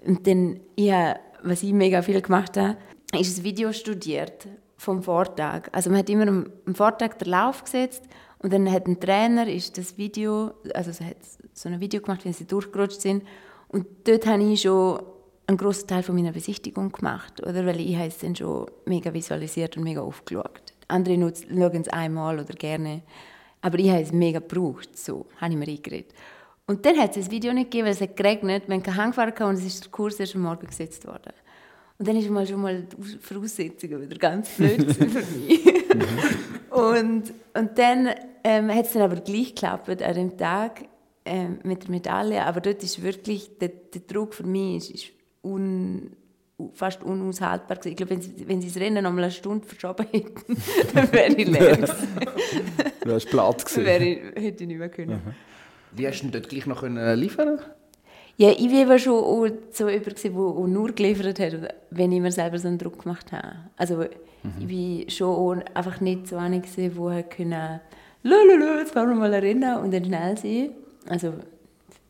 [0.05, 2.77] und dann, ja, was ich mega viel gemacht habe,
[3.17, 5.69] ist ein Video studiert vom Vortag.
[5.71, 8.03] Also man hat immer am, Vortag den Lauf gesetzt
[8.39, 11.17] und dann hat ein Trainer ist das Video, also hat
[11.53, 13.23] so ein Video gemacht, wenn sie durchgerutscht sind.
[13.69, 15.01] Und dort habe ich schon
[15.47, 17.65] einen grossen Teil von meiner Besichtigung gemacht, oder?
[17.65, 20.73] Weil ich habe es dann schon mega visualisiert und mega aufgeschaut.
[20.87, 23.01] Andere schauen es einmal oder gerne,
[23.61, 26.13] aber ich habe es mega gebraucht, so habe ich mir eingeredet.
[26.65, 29.15] Und dann hat es das Video nicht gegeben, weil es hat geregnet, wir haben keinen
[29.15, 31.33] Hang und es ist der Kurs erst am Morgen gesetzt worden.
[31.97, 35.65] Und dann ist mal schon mal die Aus- Voraussetzungen wieder ganz blöd für mich.
[36.69, 38.09] und, und dann
[38.43, 40.85] ähm, hat es dann aber gleich geklappt an dem Tag
[41.25, 42.45] ähm, mit der Medaille.
[42.45, 45.11] Aber dort ist wirklich, der, der Druck für mich ist, ist
[45.43, 46.11] un,
[46.73, 47.91] fast unaushaltbar gewesen.
[47.91, 50.57] Ich glaube, wenn sie, wenn sie das Rennen noch mal eine Stunde verschoben hätten,
[50.93, 52.07] dann wäre ich leer gewesen.
[53.03, 55.21] Du warst platt Dann wäre ich, hätte ich nicht mehr können.
[55.93, 57.59] Wie hast du denn dort gleich noch können liefern
[58.37, 62.59] Ja, ich war schon so jemand, gewesen, der nur geliefert hat, wenn ich mir selber
[62.59, 63.55] so einen Druck gemacht habe.
[63.77, 64.03] Also
[64.59, 67.79] ich war schon einfach nicht so eine, gewesen, die halt können
[68.21, 70.71] «Lululu, jetzt fahren wir mal rennen» und dann schnell sein.
[71.07, 71.33] Also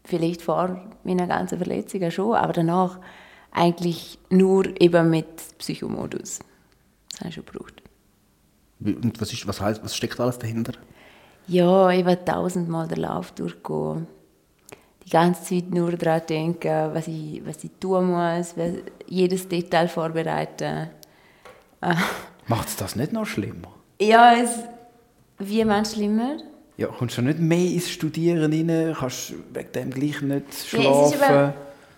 [0.04, 3.00] vielleicht vor meiner ganzen Verletzung schon, aber danach
[3.52, 6.40] eigentlich nur eben mit Psychomodus.
[7.12, 7.84] Das habe ich schon gebraucht.
[8.80, 10.74] Und was, ist, was, heißt, was steckt alles dahinter?
[11.48, 14.08] Ja, ich will tausendmal den Lauf durchgehen.
[15.06, 18.54] Die ganze Zeit nur daran denken, was ich, was ich tun muss,
[19.08, 20.90] jedes Detail vorbereiten.
[22.48, 23.70] Macht es das nicht noch schlimmer?
[24.00, 24.60] Ja, es,
[25.40, 26.38] wie meinst du schlimmer?
[26.80, 28.96] Ja, kommst du nicht mehr ins Studieren rein?
[28.98, 31.14] Kannst wegen dem gleich nicht Ja, es schlafen?
[31.14, 31.54] eben-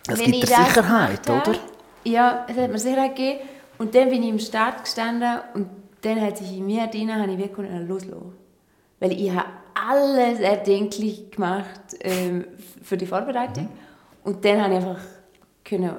[0.08, 1.60] Es gibt das Sicherheit, habe, oder?
[2.04, 3.40] Ja, es hat mir Sicherheit gegeben.
[3.78, 5.68] Und dann bin ich im Start gestanden und
[6.02, 8.34] dann hat sich in mir drin, habe ich wirklich loslassen.
[9.00, 12.46] Weil ich habe alles erdenklich gemacht ähm,
[12.82, 13.70] für die Vorbereitung.
[14.24, 15.02] Und dann habe ich einfach
[15.64, 15.92] können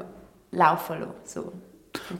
[0.50, 1.12] laufen lassen.
[1.24, 1.52] So,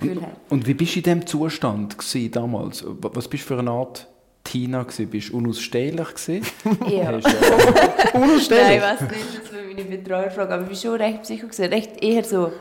[0.00, 0.30] her.
[0.48, 2.84] Und wie bist du in diesem Zustand gewesen damals?
[2.86, 4.06] Was bist du für eine Art
[4.44, 4.82] Tina?
[4.82, 5.08] Gewesen?
[5.08, 6.08] Bist du unausstehlich?
[6.14, 6.46] Gewesen?
[6.88, 7.12] Ja.
[7.12, 11.22] Hast, äh, Nein, ich weiß nicht, das war meine Betreuerfrage, aber ich war schon recht
[11.22, 11.64] psycho, gewesen.
[11.66, 12.52] recht eher so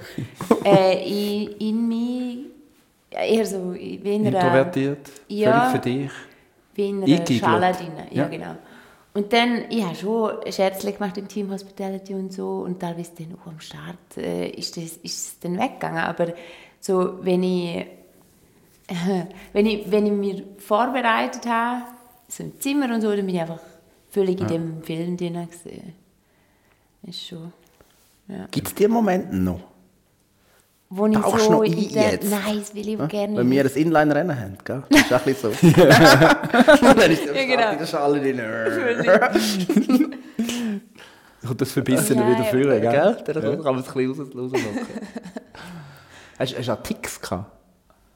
[0.63, 2.37] äh, in, in mich,
[3.11, 5.11] eher so wie in einer, introvertiert?
[5.27, 5.69] Ja.
[5.69, 6.11] Völlig für dich?
[6.75, 7.25] wie in einer.
[7.27, 7.91] Schale drin.
[8.11, 8.27] Ja, Ja.
[8.27, 8.55] genau.
[9.13, 13.35] Und dann, ich habe schon Scherzchen gemacht im Team Hospitality und so und teilweise dann
[13.41, 16.27] auch am Start äh, ist, das, ist es dann weggegangen, aber
[16.79, 17.85] so, wenn ich,
[19.53, 21.83] wenn ich, wenn ich mich vorbereitet habe,
[22.27, 23.59] so im Zimmer und so, dann bin ich einfach
[24.09, 25.93] völlig in dem Film drin gewesen.
[27.03, 27.51] Ist schon...
[28.51, 29.59] Gibt es die Momente noch?
[30.93, 32.29] Wo ich Tauchst so noch ein der, jetzt?
[32.29, 33.05] Nein, das will ich Ja?
[33.07, 34.83] gerne Wenn wir ein Inline-Rennen haben, gell?
[34.89, 35.67] Das ist ein bisschen so.
[36.93, 37.71] Dann ist der Ja, genau.
[37.71, 38.41] in der Schale drin.
[41.45, 42.91] Kommt das Verbissene wieder führen, gell?
[42.91, 43.23] Gell?
[43.25, 44.79] Der kann man es ein bisschen raus- rauslocken.
[46.37, 47.51] Hast hast du auch Ticks gehabt?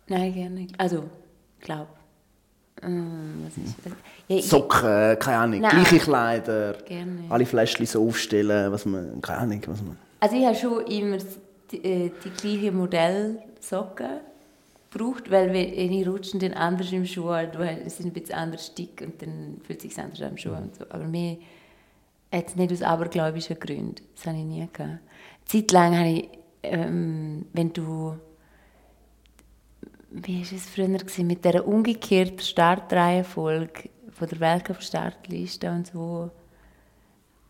[0.08, 0.80] Nein, gerne nicht.
[0.80, 1.04] Also,
[1.62, 1.88] glaub.
[2.84, 3.94] Ähm, was ist das?
[4.28, 5.72] Ja, ich- Socken, keine Ahnung, Nein.
[5.72, 9.98] gleiche Kleider, Gerne alle Fläschchen so aufstellen, was man, keine Ahnung, was man...
[10.20, 11.18] Also ich habe schon immer
[11.72, 14.20] die, äh, die gleiche Modellsocken
[14.92, 19.02] gebraucht, weil wenn ich rutsche, dann anders im Schuh, es ist ein bisschen anders dick
[19.02, 20.86] und dann fühlt es sich anders an im Schuh und so.
[20.90, 21.38] Aber mir
[22.34, 24.80] jetzt nicht aus abergläubischen Gründen, das habe ich nie gehabt.
[24.80, 25.00] Eine
[25.46, 26.30] Zeit lang habe ich,
[26.64, 28.16] ähm, wenn du,
[30.12, 36.32] wie war es früher, gewesen, mit dieser umgekehrten Startreihenfolge von der Weltcup-Startliste und so,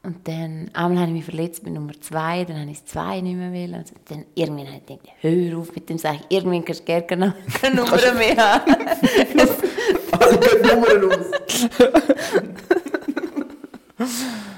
[0.05, 3.21] und dann, einmal habe ich mich verletzt mit Nummer zwei, dann habe ich das zwei
[3.21, 3.73] nicht mehr wollen.
[3.73, 7.07] Und dann irgendwann habe ich gedacht, hör auf mit dem Sag, irgendwann kannst du gerne
[7.07, 8.71] keine keine Nummer mehr haben.
[10.61, 11.31] Nummern aus.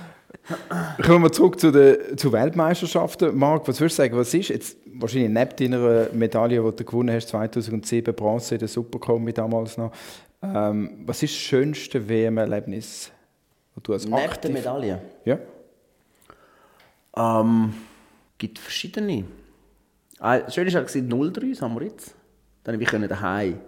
[1.03, 3.37] Kommen wir zurück zu den zu Weltmeisterschaften.
[3.37, 7.13] Marc, was würdest du sagen, was ist jetzt wahrscheinlich neben deiner Medaille, die du gewonnen
[7.13, 9.91] hast, 2007 Bronze in der Supercombi damals noch,
[10.41, 13.11] ähm, was ist das schönste WM-Erlebnis,
[13.75, 14.53] das du als Neben der aktiv...
[14.53, 15.01] Medaille?
[15.25, 15.39] Ja?
[17.15, 17.73] Ähm,
[18.37, 19.25] gibt verschiedene.
[20.19, 22.13] Ah, das Schöne war 03, Samoritz.
[22.63, 23.59] Dann konnte ich können daheim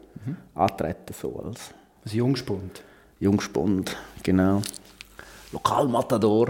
[0.56, 2.84] antreten, so als Also Jungspund.
[3.20, 4.62] Jungspund, genau.
[5.52, 6.50] Lokalmatador,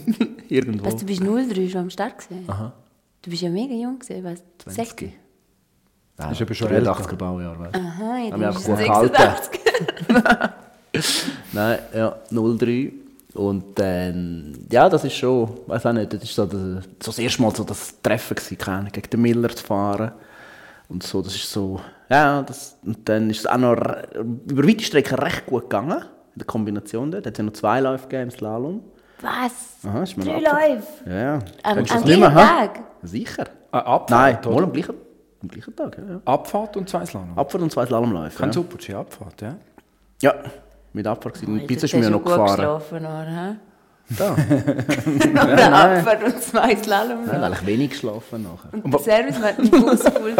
[0.48, 0.84] irgendwo.
[0.86, 2.46] Was, du bist 03 schon am Start gewesen?
[3.22, 4.70] Du bist ja mega jung weißt du?
[4.70, 5.02] 20.
[5.02, 5.12] Nein,
[6.16, 7.58] Das ist aber schon 83er Baujahr.
[7.58, 7.80] weißt du.
[7.80, 9.14] Aha, gut gehalten.
[9.16, 9.60] 86.
[11.52, 12.92] Nein, ja, 03.
[13.34, 17.18] Und dann, ja, das ist schon, weiß auch nicht, das ist so das, so das
[17.18, 20.12] erste Mal so das Treffen gewesen, gegen den Miller zu fahren.
[20.88, 24.82] Und so, das ist so, ja, das, und dann ist es auch noch über weite
[24.82, 26.04] Strecken recht gut gegangen,
[26.40, 27.24] der Kombination dort.
[27.26, 28.82] Da hat es ja noch zwei Läufe gegeben im Slalom.
[29.20, 29.84] Was?
[29.88, 30.86] Aha, ist mir Drei Läufe?
[31.06, 31.38] Ja, ja.
[31.62, 32.34] Am, gleichen mehr?
[32.34, 32.80] Tag?
[33.02, 33.44] Sicher.
[33.70, 34.50] Eine Abfahrt, Nein, oder?
[34.56, 34.94] mal am gleichen,
[35.42, 36.04] am gleichen Tag, ja.
[36.14, 36.20] ja.
[36.24, 37.38] Abfahrt und zwei Slalom.
[37.38, 38.38] Abfahrt und zwei Slalomläufe.
[38.38, 38.52] Kein Ja.
[38.54, 39.56] Super-G-Abfahrt, ja?
[40.22, 40.34] ja,
[40.92, 41.42] mit Abfahrt.
[41.46, 42.56] Und Alter, Pizza ist mir schon noch gut gefahren.
[42.56, 43.56] geschlafen, oder?
[44.18, 44.32] Da.
[45.44, 47.24] Oder Abfahrt und zwei Slalom.
[47.26, 48.82] Ich habe eigentlich wenig geschlafen nachher.
[48.84, 50.34] Und der Service hat den Bus voll.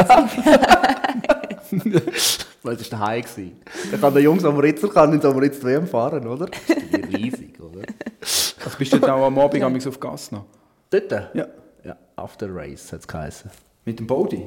[2.63, 3.23] Weil es war daheim.
[3.23, 3.61] gewesen.
[3.91, 6.47] Da kann der Jungs am Ritzel kann in Samoritz WM fahren, oder?
[6.47, 7.83] Das ist ja riesig, oder?
[8.21, 10.45] Also bist du dann auch am Abend amigs auf Gas noch?
[10.91, 11.11] Dort?
[11.35, 11.47] Ja.
[11.85, 13.51] Ja, After Race hat es geheißen.
[13.87, 14.45] Mit dem Body?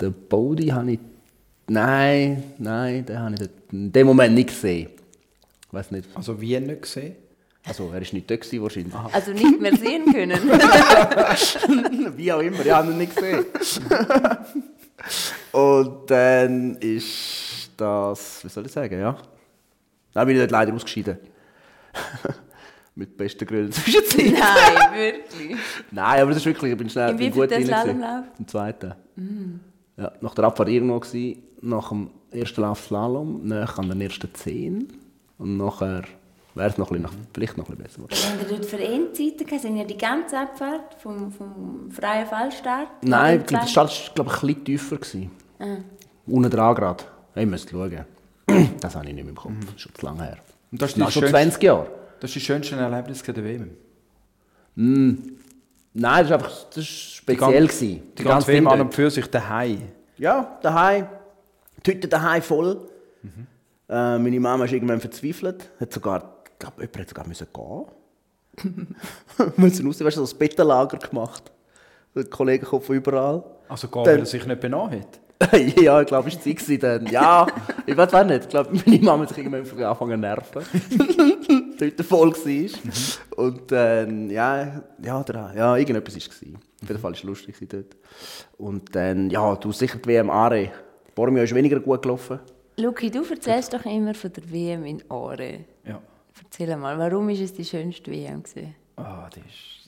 [0.00, 1.00] Den Body habe ich...
[1.68, 4.88] Nein, nein, den habe ich in dem Moment nicht gesehen.
[5.66, 6.08] Ich weiß nicht.
[6.14, 7.14] Also wie nicht gesehen?
[7.64, 8.94] Also, er war nicht dort gewesen, wahrscheinlich.
[8.94, 10.40] Also nicht mehr sehen können.
[12.16, 13.44] Wie auch immer, ich habe ihn nicht gesehen.
[15.52, 19.16] Und dann ist das, wie soll ich sagen, ja.
[20.12, 21.18] Dann bin ich dort leider ausgeschieden.
[22.94, 24.32] Mit besten Gründen Zwischenzeit.
[24.32, 25.56] Nein, wirklich.
[25.90, 28.04] Nein, aber das ist wirklich, ich bin schnell bin gut drin.
[28.38, 28.94] Im zweiten.
[29.96, 34.32] Ja, nach der Abfahrt irgendwo gewesen, nach dem ersten Lauf Slalom, nach an den ersten
[34.34, 34.92] zehn.
[35.38, 36.02] Und nachher
[36.54, 38.40] wäre es noch ein bisschen, vielleicht noch ein bisschen besser geworden.
[38.40, 39.62] Haben Sie dort für Endzeiten gehabt?
[39.62, 42.88] Sind ja die ganze Abfahrt vom, vom freien Fallstart?
[43.02, 44.96] Nein, ich glaube, der Start war glaube ich, ein bisschen tiefer.
[44.96, 45.30] Gewesen.
[46.26, 47.04] Unten dran gerade.
[47.34, 48.04] Ich müsste schauen.
[48.80, 49.52] Das habe ich nicht mehr im Kopf.
[49.64, 50.36] Das ist schon zu lange her.
[50.72, 51.86] Und das ist Nach die schon schönste- 20 Jahre.
[52.20, 53.70] Das ist die schönste Erlebnis der WM.
[54.74, 55.18] Nein,
[55.92, 57.38] das war einfach das ist Die speziell.
[57.38, 58.02] ganze- gewesen.
[58.18, 59.82] Die ganze WM Ding an und für sich daheim.
[60.18, 61.06] Ja, daheim.
[61.84, 62.88] Die Hütte daheim voll.
[63.88, 65.70] Äh, meine Mama ist irgendwann verzweifelt.
[65.80, 67.86] Hat sogar, glaube, jemand hat sogar müssen gehen.
[69.56, 71.50] müssen raus, weißt du, so ein Bettenlager gemacht.
[72.14, 73.42] Die Kollegen kommen von überall.
[73.68, 75.20] Also gar, Dann- weil er sich nicht benommen hat.
[75.80, 77.06] ja, ich glaube, es war Zeit gewesen dann.
[77.06, 77.46] Ja,
[77.86, 78.42] ich weiß auch nicht.
[78.42, 80.62] Ich glaube, meine Mama hat sich irgendwann angefangen zu nerven.
[81.80, 82.78] die Hütte voll war.
[83.38, 86.30] Und dann, ja, ja, der, ja, irgendetwas war es.
[86.82, 87.96] Auf jeden Fall war es lustig dort.
[88.58, 90.70] Und dann, ja, du sicher die WM Are.
[91.14, 92.40] Bormio ist weniger gut gelaufen.
[92.76, 95.60] Luki, du erzählst doch immer von der WM in Aare.
[95.86, 96.02] Ja.
[96.42, 98.42] Erzähl mal, warum ist es die schönste WM?
[98.96, 99.80] Ah, das ist...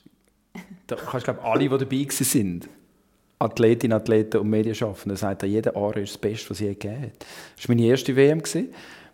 [0.86, 2.60] Da kannst du, glaube alle, die dabei waren,
[3.38, 7.26] Athletinnen, Athleten und Medienschaffende, sagt, jeder Aare ist das Beste, was es je gegeben hat.
[7.56, 8.42] Das war meine erste WM.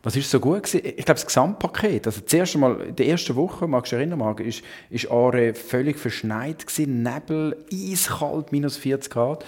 [0.02, 0.84] Was ist so gut gewesen?
[0.84, 2.06] Ich glaube, das Gesamtpaket.
[2.06, 5.10] Also das erste Mal, in der ersten Woche, magst du dich erinnern, Marc, ist, ist
[5.10, 9.44] Aare völlig verschneit gewesen, Nebel, eiskalt, minus 40 Grad.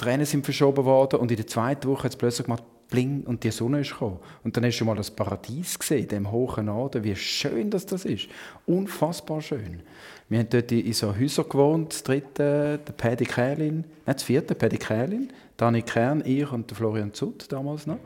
[0.00, 3.22] Die Rennen sind verschoben worden und in der zweiten Woche hat es plötzlich gemacht, bling,
[3.24, 4.18] und die Sonne ist gekommen.
[4.44, 7.86] Und dann hast du mal das Paradies gesehen, in dem hohen Norden, wie schön das,
[7.86, 8.28] das ist.
[8.66, 9.82] Unfassbar schön.
[10.28, 14.54] Wir haben dort in so Häusern gewohnt, das dritte, der Paddy Kählin, nein, das vierte,
[14.54, 17.98] Paddy Kählin, Dani Kern, ich und der Florian Zutt damals noch.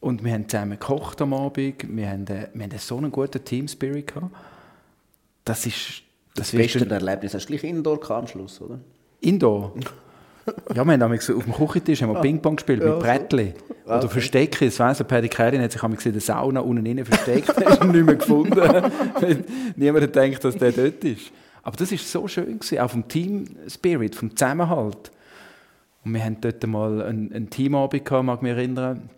[0.00, 3.44] Und wir haben zusammen gekocht am Abend, wir haben, äh, wir haben so einen guten
[3.44, 4.34] Team-Spirit gehabt.
[5.44, 6.02] Das ist...
[6.34, 8.80] Das, Das beste Erlebnis hast du gleich Indoor am Schluss, oder?
[9.20, 9.74] Indoor?
[10.74, 13.54] Ja, wir haben damals auf dem Küchentisch haben wir Ping-Pong gespielt mit Brettli.
[13.84, 14.66] Oder Verstecken.
[14.66, 17.92] Das weiss, Paddy Kerin hat sich einmal in der Sauna unten innen versteckt hast und
[17.92, 18.60] nicht mehr gefunden.
[19.76, 21.30] Niemand hat gedacht, dass der dort ist.
[21.62, 25.12] Aber das war so schön, gewesen, auch vom Team-Spirit, vom Zusammenhalt.
[26.04, 29.10] Und wir hatten dort mal einen, einen Teamabend, gehabt, mag ich mich erinnern,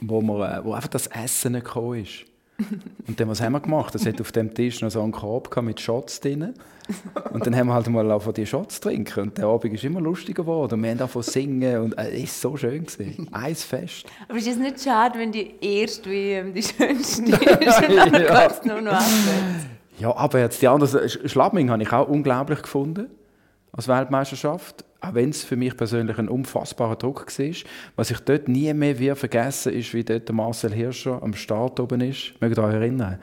[0.00, 2.24] wo, wir, äh, wo einfach das Essen nicht gekommen ist.
[3.08, 3.94] Und dann, was haben wir gemacht?
[3.94, 6.54] Es hat auf dem Tisch noch so einen Korb gehabt mit Shots drin.
[7.32, 9.20] Und dann haben wir halt mal angefangen, die Shots trinken.
[9.20, 10.74] Und der Abend ist immer lustiger geworden.
[10.74, 11.80] Und wir haben zu singen.
[11.80, 12.84] Und äh, es war so schön.
[12.84, 13.28] Gewesen.
[13.32, 14.06] Eins Fest.
[14.28, 18.46] Aber ist es nicht schade, wenn die erste WM die schönste ist und dann Ja.
[18.48, 19.66] geht es nur noch abwärts?
[19.98, 23.08] Ja, aber jetzt die andere Sch- Schlamming habe ich auch unglaublich gefunden
[23.72, 24.84] als Weltmeisterschaft.
[25.00, 27.54] Auch wenn es für mich persönlich ein unfassbarer Druck war.
[27.96, 31.80] Was ich dort nie mehr wird vergessen ist, wie dort der Marcel Hirscher am Start
[31.80, 32.34] oben ist.
[32.40, 33.18] Mögt ihr euch erinnern?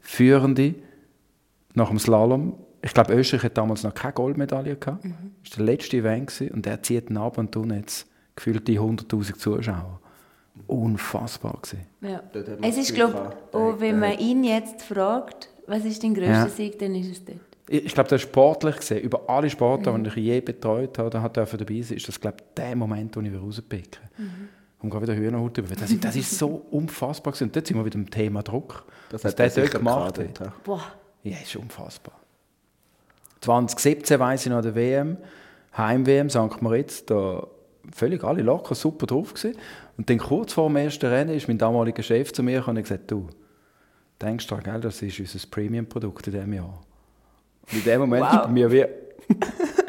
[0.00, 0.74] Führende
[1.74, 2.54] nach dem Slalom.
[2.82, 5.04] Ich glaube, Österreich hat damals noch keine Goldmedaille gehabt.
[5.04, 6.52] Das war der letzte Event gewesen.
[6.54, 10.00] und er zieht ihn ab und tun jetzt gefühlt die 100'000 Zuschauer.
[10.68, 11.86] Unfassbar gewesen.
[12.00, 12.22] Ja.
[12.62, 16.48] Es ist, glaube der- wenn man ihn jetzt fragt, was ist dein grösster Ja.
[16.48, 17.38] Sieg, dann ist es dort.
[17.68, 19.02] Ich glaube, das ist sportlich gesehen.
[19.02, 22.38] Über alle Sportarten, die ich je betreut habe, oder hat dabei sein, ist das, glaube
[22.40, 24.00] ich, der Moment, wo ich wieder rauspicke.
[24.80, 25.74] Und gerade wieder Hühnerhut über.
[25.74, 27.44] Das, ist- das ist so unfassbar gewesen.
[27.48, 28.84] Und dort sind wir wieder beim Thema Druck.
[29.10, 30.40] Das was hat der er dort gemacht hat.
[30.40, 30.52] ja.
[30.64, 30.82] Boah,
[31.24, 32.14] Ja, ist unfassbar.
[33.40, 35.16] 2017 weiss ich noch der WM,
[35.76, 36.60] Heim-WM, St.
[36.60, 37.46] Moritz, da
[37.94, 39.56] völlig alle locker, super drauf gewesen.
[39.96, 42.84] Und dann kurz vor dem ersten Rennen ist mein damaliger Chef zu mir gekommen und
[42.84, 43.28] hat gesagt, du,
[44.20, 46.80] denkst du, gell, das ist unser Premium-Produkt in diesem Jahr.
[47.72, 48.42] In dem Moment Wow.
[48.44, 48.84] bei mir wie,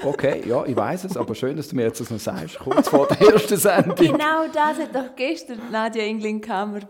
[0.04, 2.90] okay, ja, ich weiß es, aber schön, dass du mir jetzt das noch sagst, kurz
[2.90, 3.96] vor der ersten Sendung.
[3.96, 6.82] genau das hat doch gestern Nadja Englin-Kammer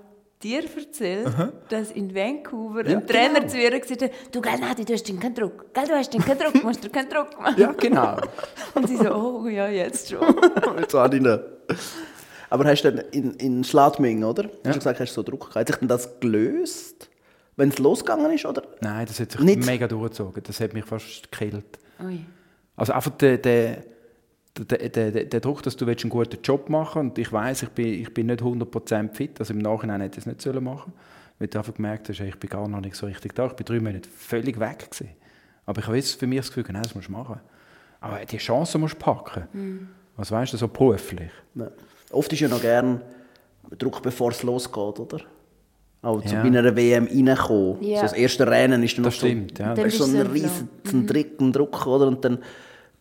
[0.41, 1.27] dir erzählt,
[1.67, 3.47] dass in Vancouver Ja, ein Trainer genau.
[3.51, 5.73] zu ihr gesagt hat, du, gell, Nadja, du hast den keinen Druck.
[5.73, 7.59] Gell, du hast den keinen Druck, du musst dir keinen Druck machen.
[7.59, 8.17] Ja, genau.
[8.73, 10.19] Und sie so, oh ja, jetzt schon.
[10.79, 11.25] Jetzt auch nicht.
[12.49, 14.45] Aber hast du dann in, in Schladming, oder?
[14.65, 15.55] Hast du gesagt, hast du so Druck gehabt.
[15.57, 17.08] Hat sich denn das gelöst,
[17.59, 18.63] wenn es losgegangen ist, oder?
[18.81, 19.65] Nein, das hat sich Nicht?
[19.65, 20.41] mega durchgezogen.
[20.43, 21.79] Das hat mich fast gekillt.
[22.03, 22.25] Ui.
[22.75, 23.83] Also einfach der, der,
[24.57, 27.69] der, der, der, Druck, dass du willst einen guten Job machen und ich weiß, ich
[27.69, 30.93] bin, ich bin nicht 100% fit, also im Nachhinein hätte ich es nicht sollen machen
[31.39, 33.47] weil du einfach gemerkt hast, ich bin gar noch nicht so richtig da.
[33.47, 35.09] Ich bin drei Monate völlig weg gewesen.
[35.65, 37.39] Aber ich habe jetzt für mich das Gefühl, nein, das musst du machen.
[38.01, 39.89] Aber die Chance musst du packen.
[40.17, 41.31] Was weißt du, so beruflich?
[41.55, 41.71] Ja.
[42.11, 43.01] Oft ist ja noch gern
[43.77, 45.21] Druck, bevor es losgeht, oder?
[46.01, 46.41] Auch zu Ja.
[46.41, 47.77] bei einer WM reinkommen.
[47.83, 47.97] Ja.
[47.97, 49.73] So das erste Rennen ist dann Das noch so, stimmt, ja.
[49.73, 51.05] Dann ist so ein so riesen so ein
[51.51, 52.07] Druck, ein oder?
[52.07, 52.39] Und dann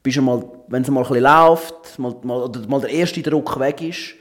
[0.03, 3.23] bist du mal, wenn es mal ein bisschen läuft, mal, mal, oder mal der erste
[3.23, 4.15] Druck weg ist,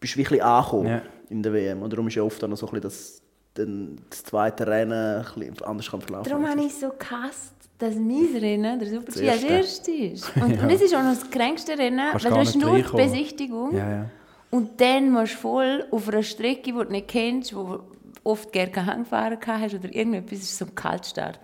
[0.00, 1.02] bist du wirklich angekommen Ja.
[1.28, 1.82] in der WM.
[1.82, 3.22] Und darum ist ja oft dann noch so ein bisschen das,
[3.54, 6.30] dann das zweite Rennen ein bisschen anders kann verlaufen.
[6.30, 9.90] Darum habe ich so gehasst, dass mein Rennen, der Super-G, Das als erste.
[9.92, 10.36] erstes ist.
[10.42, 12.96] Und, und es ist auch noch das kränkste Rennen, Kannst weil du hast nur die.
[12.96, 13.76] Besichtigung.
[13.76, 14.04] Ja, ja.
[14.50, 17.80] Und dann musst du voll auf einer Strecke, die du nicht kennst, wo
[18.24, 21.40] oft gerne keinen Hangfahrer hast oder irgendetwas, ist so ein Kaltstart.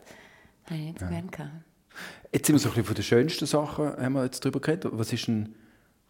[0.64, 1.50] Das habe ich nicht so gerne gehabt.
[2.32, 4.90] Jetzt sind wir so ein bisschen von den schönsten Sachen haben wir jetzt drüber geredet.
[4.94, 5.54] Was ist denn,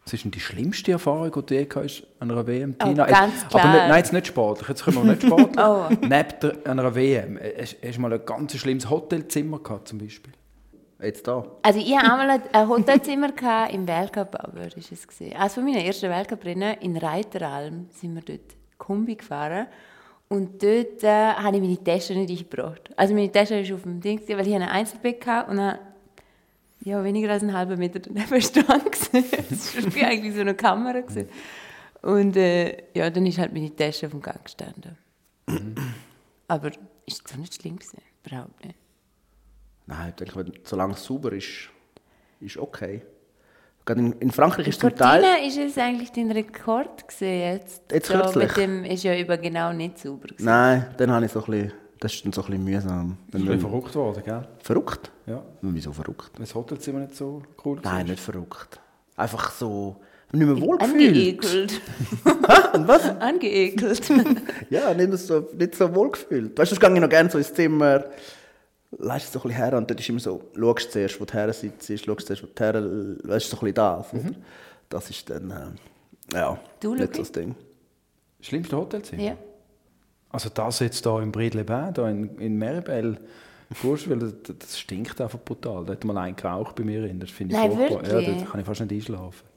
[0.03, 3.05] was ist denn die schlimmste Erfahrung, die du je hast an einer WM, Oh, Tina?
[3.05, 3.63] ganz klar.
[3.63, 4.67] Aber nicht, nein, jetzt nicht sportlich.
[4.67, 5.57] Jetzt kommen wir nicht sportlich.
[5.57, 5.87] Oh.
[6.01, 7.39] Neben einer WM.
[7.59, 10.33] Hast, hast du mal ein ganz schlimmes Hotelzimmer gehabt, zum Beispiel?
[11.01, 11.45] Jetzt da.
[11.61, 13.29] Also ich hatte einmal ein Hotelzimmer
[13.71, 15.37] im Weltcup, aber ist es gesehen.
[15.37, 19.67] Also von meiner ersten Weltcuprennen in Reiteralm sind wir dort Kombi gefahren
[20.29, 22.89] und dort äh, habe ich meine Tasche nicht eingebracht.
[22.95, 25.79] Also meine Tasche ist auf dem Ding, weil ich ein Einzelbett hatte und dann
[26.81, 28.67] ja, weniger als einen halben Meter daneben stand.
[29.13, 31.01] das war eigentlich so eine Kamera.
[31.01, 31.27] Gewesen.
[32.01, 34.97] Und äh, ja, dann ist halt meine Tasche auf dem Gang gestanden.
[36.47, 36.71] Aber
[37.05, 38.01] ist doch nicht schlimm gewesen.
[38.25, 38.77] Überhaupt nicht.
[39.87, 41.69] Nein, ich denke, wenn- solange es sauber ist,
[42.39, 43.01] ist okay.
[43.89, 45.47] Gerade in, in Frankreich ist zum Cortina Teil...
[45.47, 47.91] ist es eigentlich dein Rekord gesehen jetzt?
[47.91, 48.47] Jetzt so, kürzlich?
[48.49, 50.45] mit dem ist ja über genau nicht sauber gewesen.
[50.45, 51.73] Nein, dann habe ich so ein bisschen...
[51.99, 53.17] Das ist dann so ein bisschen mühsam.
[53.31, 54.47] Dann Ich bin verrückt worden, gell?
[54.61, 55.09] verrückt?
[55.25, 55.41] Ja.
[55.63, 56.29] Wieso verrückt?
[56.37, 57.79] Das Hotelzimmer nicht so cool.
[57.83, 58.79] Nein, nicht verrückt.
[59.15, 59.95] Einfach so...
[60.33, 60.93] Nicht mehr wohlgefühlt.
[60.93, 61.81] Angeekelt.
[62.87, 63.09] Was?
[63.19, 64.07] Angeekelt.
[64.69, 66.55] Ja, nicht so, nicht so wohlgefühlt.
[66.55, 68.03] Weißt du, ich gehe noch gerne so ins Zimmer,
[68.97, 71.53] lässt so ein bisschen her und dort ist immer so, schaust zuerst, wo du her
[71.53, 72.73] sitzt, schaust zuerst, wo du her,
[73.23, 74.13] weißt du, so ein bisschen das.
[74.13, 74.35] oder?
[74.89, 77.55] Das ist dann, äh, ja, Du, nicht so das Ding.
[78.41, 79.21] Schlimmste Hotelzimmer?
[79.21, 79.35] ja.
[80.31, 83.17] Also das jetzt hier in Bridlebin, da in, in Meribel,
[83.81, 85.85] Courchevel, das, das stinkt einfach brutal.
[85.85, 87.19] Da hat mal einen geraucht bei mir drin.
[87.19, 88.03] Das finde ich Nein, furchtbar.
[88.03, 88.27] wirklich?
[88.27, 89.47] Ja, da kann ich fast nicht einschlafen.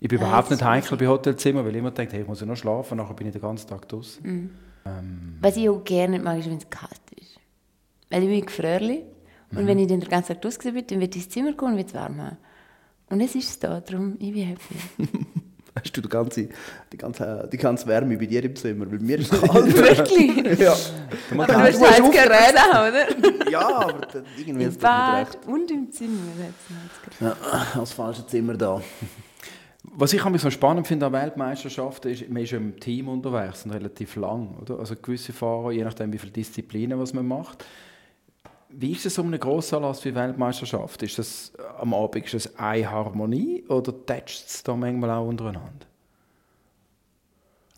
[0.00, 2.40] Ich bin Ja, überhaupt nicht heikel bei Hotelzimmern, weil ich immer denke, hey, ich muss
[2.40, 4.50] ja noch schlafen, nachher bin ich den ganzen Tag draußen.
[5.40, 7.19] Was ich auch gerne nicht mag, ist, wenn es kalt ist.
[8.10, 9.04] Weil ich bin Gefrierli.
[9.52, 11.88] Und wenn ich den ganzen Tag draußen bin, dann wird ins Zimmer gehen und wird
[11.88, 12.36] es warm haben.
[13.08, 14.74] Und es ist es da, darum ich bin happy.
[15.74, 16.48] Hast du die ganze,
[16.92, 18.90] die, ganze, die ganze Wärme bei dir im Zimmer?
[18.90, 19.76] Weil mir ist es kalt.
[19.76, 20.58] Wirklich?
[20.58, 20.74] ja.
[21.32, 23.50] Aber du hast Heizgerät auch, oder?
[23.50, 24.76] ja, aber dann irgendwie Im.
[24.76, 27.38] Bad und im Zimmer hat es Heizgerät.
[27.40, 28.82] Ja, das falsche Zimmer da.
[29.82, 34.16] Was ich so spannend finde an Weltmeisterschaften ist, man ist im Team unterwegs und relativ
[34.16, 34.56] lang.
[34.60, 34.78] Oder?
[34.78, 37.64] Also gewisse Fahrer, je nachdem wie viele Disziplinen was man macht.
[38.72, 41.02] Wie ist es um einen Grossanlass wie Weltmeisterschaft?
[41.02, 45.26] Ist das äh, am Abend ist das eine Harmonie oder tätscht es da manchmal auch
[45.26, 45.86] untereinander?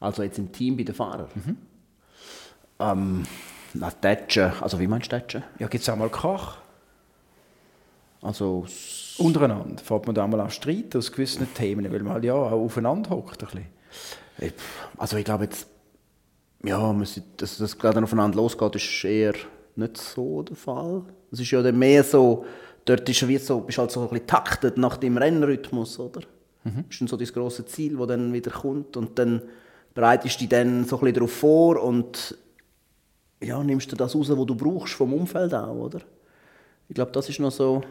[0.01, 1.29] Also jetzt im Team bei den Fahrern.
[2.79, 3.23] Ähm,
[3.75, 4.53] na, Tätschen.
[4.61, 5.45] Also wie meinst du Tätschen?
[5.59, 6.59] Ja, gibt es auch mal Krach
[8.21, 8.67] Also
[9.19, 9.83] untereinander?
[9.83, 13.11] Fährt man da mal an Streit aus gewissen Themen, weil man halt ja auch aufeinander
[13.11, 13.67] hockt ein bisschen.
[14.39, 14.53] Ich-
[14.99, 15.69] Also ich glaube jetzt,
[16.65, 19.35] ja, man sieht, dass das gerade aufeinander losgeht, ist eher
[19.77, 21.03] nicht so der Fall.
[21.31, 22.45] Es ist ja dann mehr so,
[22.85, 26.21] dort ist wie so, bist halt so ein bisschen taktet nach dem Rennrhythmus, oder?
[26.65, 29.43] Das ist dann so das grosse Ziel, das dann wieder kommt und dann
[29.95, 32.37] bereitest du dich dann so ein bisschen darauf vor und
[33.43, 36.01] ja, nimmst du das raus, was du brauchst vom Umfeld auch, oder?
[36.89, 37.83] Ich glaube, das ist noch so,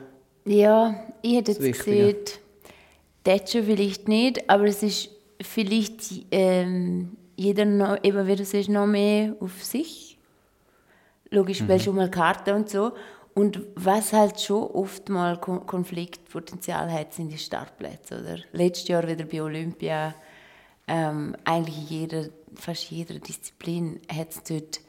[0.45, 2.13] Ja, ich hätte Das jetzt Wichtige.
[2.13, 2.17] gesehen,
[3.23, 5.09] Tätschen vielleicht nicht, aber es ist
[5.41, 6.01] vielleicht
[6.31, 10.10] ähm, jeder noch, eben wie du siehst, noch mehr auf sich.
[11.31, 12.91] Logisch, weil schon mal Karten und so.
[13.33, 18.19] Und was halt schon oft mal Kon Konfliktpotenzial hat, sind die Startplätze.
[18.19, 18.39] Oder?
[18.51, 20.13] Letztes Jahr wieder bei Olympia,
[20.87, 22.25] ähm, eigentlich in jeder,
[22.55, 24.81] fast jeder Disziplin hat es dort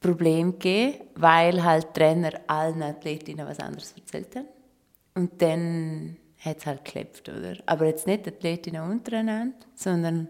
[0.00, 4.46] Probleme gegeben, weil halt Trainer allen Athletinnen was anderes erzählt haben.
[5.14, 7.56] Und dann hat es halt geklappt, oder?
[7.66, 10.28] Aber jetzt nicht Athletinnen untereinander, sondern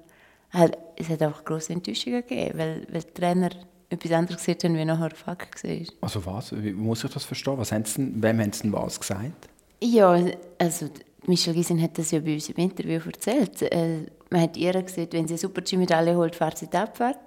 [0.50, 3.50] halt, es hat einfach grosse Enttäuschungen gegeben, weil, weil die Trainer
[3.89, 5.87] etwas anderes gesehen haben, wie nachher Fakt war.
[6.01, 6.53] Also was?
[6.62, 7.59] Wie muss ich das verstehen?
[7.59, 9.49] Was haben sie wem haben sie denn was gesagt?
[9.80, 10.18] Ja,
[10.59, 10.89] also
[11.26, 13.62] Michelle Gysin hat das ja bei uns im Interview erzählt.
[13.62, 17.18] Äh, man hat ihr gesagt, wenn sie eine Super-G-Medaille holt, fährt sie die Abfahrt.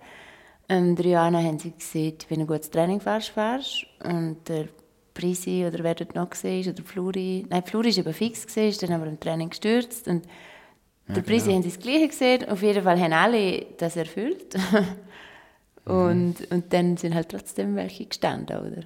[0.67, 3.85] Ähm, der Johanna haben sie gesagt, wenn du ein gutes Training fährst, fährst.
[4.03, 4.67] Und der
[5.13, 8.83] Prisi oder wer dort noch war, oder Fluri, nein, Fluri war aber fix, gewesen, ist
[8.83, 10.07] dann aber im Training gestürzt.
[10.07, 10.25] Und
[11.07, 12.47] der Prisi haben sie das Gleiche gesehen.
[12.47, 14.55] Auf jeden Fall haben alle das erfüllt.
[15.89, 18.81] und, und dann sind halt trotzdem welche gestanden, oder?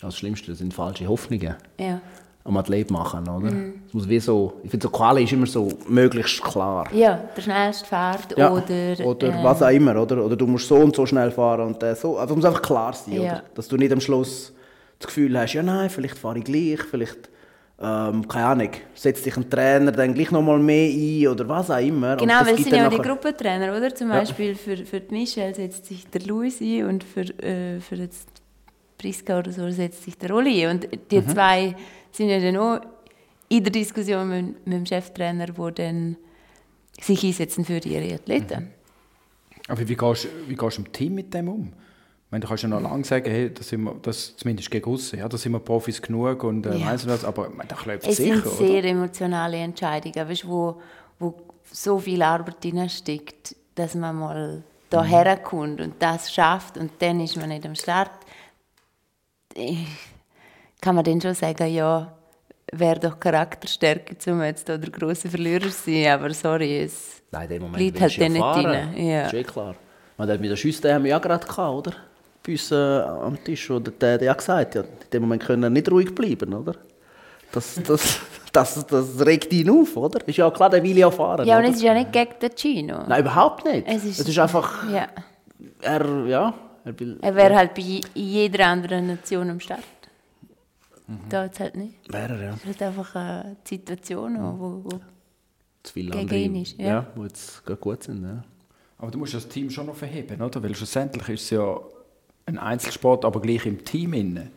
[0.00, 1.54] das Schlimmste sind falsche Hoffnungen.
[1.78, 2.00] Ja.
[2.46, 3.48] am Athlet machen, oder?
[3.86, 6.86] Es muss wie so, ich finde so Quali ist immer so möglichst klar.
[6.92, 9.06] Ja, der schnellste fährt Ja, oder...
[9.06, 10.22] oder ähm, was auch immer, oder?
[10.22, 12.18] Oder du musst so und so schnell fahren und der so.
[12.18, 13.20] Also es muss einfach klar sein, Ja.
[13.22, 13.42] oder?
[13.54, 14.52] Dass du nicht am Schluss
[14.98, 17.30] das Gefühl hast, ja nein, vielleicht fahre ich gleich, vielleicht,
[17.80, 21.70] ähm, keine Ahnung, setzt dich ein Trainer dann gleich noch mal mehr ein oder was
[21.70, 22.16] auch immer.
[22.16, 23.94] Genau, weil es sind ja auch die Gruppentrainer, oder?
[23.94, 27.96] Zum Beispiel für, für die Michelle setzt sich der Luis ein und für, äh, für
[27.96, 28.28] jetzt
[28.96, 30.76] Priska oder so setzt sich der Oli ein.
[30.76, 31.28] Und die Mhm.
[31.28, 31.76] zwei
[32.12, 32.80] sind ja dann auch
[33.48, 36.16] in der Diskussion mit, mit dem Cheftrainer, die dann
[37.00, 38.62] sich einsetzen für ihre Athleten.
[38.64, 38.68] Mhm.
[39.68, 41.72] Aber wie gehst, wie gehst du im Team mit dem um?
[42.34, 44.90] Ich meine, du kannst ja noch lange sagen, hey, das sind wir, das, zumindest gegen
[44.90, 46.86] aussen, ja, da sind wir Profis genug und äh, Ja.
[46.90, 48.88] weiss was, aber ich meine, da läuft Es sicher, sind sehr oder?
[48.88, 50.82] emotionale Entscheidungen, weißt, wo,
[51.20, 51.32] wo
[51.70, 55.06] so viel Arbeit drinsteckt, dass man mal da Mhm.
[55.06, 58.10] herkommt und das schafft und dann ist man nicht am Start.
[60.80, 62.12] Kann man dann schon sagen, ja,
[62.72, 67.44] wäre doch Charakterstärke, um jetzt da der grosse Verlierer zu sein, aber sorry, es Nein,
[67.44, 68.66] in dem Moment liegt willst halt dann nicht fahren.
[68.66, 69.06] rein.
[69.06, 69.26] Ja.
[69.26, 69.76] Ist eh klar.
[70.16, 71.92] Man hat mit der Schüsse haben wir ja gerade gehabt, oder?
[72.46, 73.70] Bei uns äh, am Tisch.
[73.70, 76.74] Oder der, der hat gesagt, ja, in dem Moment können wir nicht ruhig bleiben, oder?
[77.52, 78.18] Das, das,
[78.52, 80.26] das, das regt ihn auf, oder?
[80.28, 81.46] Ist ja auch klar, der will ja fahren.
[81.46, 83.04] Ja, und es ist ja nicht gegen den Gino.
[83.06, 83.86] Nein, überhaupt nicht.
[83.88, 85.08] Es ist- es ist einfach, Ja.
[85.80, 87.18] er, ja, er will...
[87.22, 89.80] Er wäre halt bei je- jeder anderen Nation am Start.
[91.06, 91.18] Mhm.
[91.28, 91.94] Da jetzt halt nicht.
[92.12, 92.50] Wäre er, ja.
[92.54, 95.00] Es ist halt einfach eine Situation, wo, wo
[95.82, 96.86] Zu viele Gegen andere, ihn ist, ja.
[96.86, 97.06] ja.
[97.16, 98.42] die jetzt gerade gut sind, ja.
[98.98, 100.62] Aber du musst das Team schon noch verheben, oder?
[100.62, 101.76] Weil schlussendlich ist es ja
[102.46, 104.50] ein Einzelsport, aber gleich im Team inne.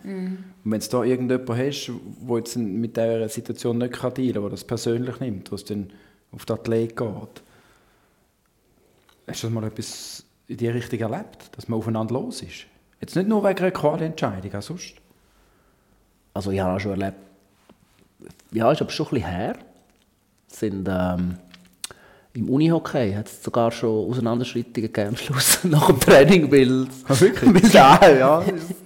[0.64, 1.92] Und wenn du da irgendjemanden hast,
[2.28, 5.92] der jetzt mit dieser Situation nicht kann dealen kann, der das persönlich nimmt, was dann
[6.32, 7.08] auf den Athlet geht,
[9.28, 12.66] hast du das mal etwas in die Richtung erlebt, dass man aufeinander los ist?
[13.00, 14.96] Jetzt nicht nur wegen einer Quali-Entscheidung, auch sonst.
[16.34, 17.18] Also ich habe auch schon erlebt,
[18.52, 19.58] ja, ist aber schon ein bisschen her,
[20.48, 21.38] sind ähm,
[22.38, 27.72] im Unihockey hat es sogar schon Auseinanderschreitungen gegeben am Schluss nach dem Training, weil, weil
[27.72, 28.44] da, ja,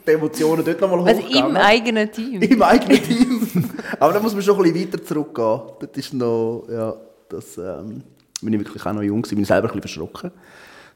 [0.07, 1.49] die Emotionen dort nochmal Also hochgegangen.
[1.49, 2.41] im eigenen Team.
[2.41, 3.69] Im eigenen Team.
[3.99, 5.61] Aber da muss man schon ein bisschen weiter zurückgehen.
[5.79, 6.95] Das ist noch, ja,
[7.29, 8.03] das, ähm,
[8.41, 10.31] bin ich wirklich auch noch jung gewesen, bin ich selber ein bisschen verschrocken,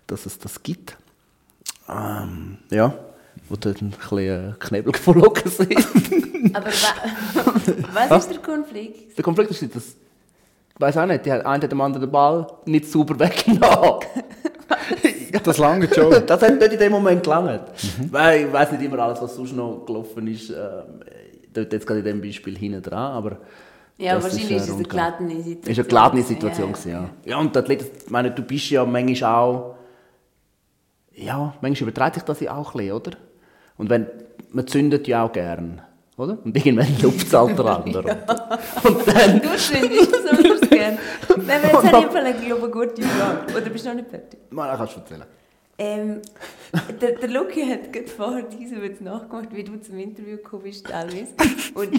[0.08, 0.96] dass es das gibt.
[1.90, 2.94] Ähm, ja,
[3.50, 6.56] wo dort ein bisschen äh, Knebel geflogen sind.
[6.56, 9.18] Aber wa was ist der Konflikt?
[9.18, 9.96] Der Konflikt ist, dass, ich
[10.80, 14.00] weiß auch nicht, die hat, einer hat dem anderen den Ball nicht sauber weggenommen.
[15.44, 16.12] Das lange schon.
[16.28, 17.62] Das hat nicht in dem Moment gelangt.
[18.10, 20.50] Weil ich weiß nicht immer alles, was sonst noch gelaufen ist.
[20.50, 21.02] Ähm,
[21.54, 23.38] dort jetzt gerade in dem Beispiel hinten dran, aber
[23.98, 25.72] Ja, wahrscheinlich äh, ist es eine geladene Situation.
[25.72, 27.10] ist eine geladene Situation Ja, gewesen, ja.
[27.26, 29.76] Ja, und der Athlet, ich meine, du bist ja manchmal auch,
[31.14, 33.12] ja, manchmal übertreibt sich das ja auch ein bisschen, oder?
[33.78, 34.08] Und wenn,
[34.52, 35.82] man zündet ja auch gern,
[36.18, 36.38] oder?
[36.44, 38.18] Und irgendwann lupft es halt der andere.
[38.84, 40.98] Und dann, Du findest das besonders gern.
[41.46, 43.58] Nein, aber jetzt habe ich im Fall eine, gute Frage.
[43.58, 44.40] Oder bist du noch nicht fertig?
[44.50, 45.26] mal, kannst du erzählen.
[45.78, 46.22] Ähm,
[47.02, 50.88] der, der Luki hat gerade vorher diese jetzt nachgemacht, wie du zum Interview gekommen bist,
[50.88, 51.34] teilweise.
[51.74, 51.94] Und,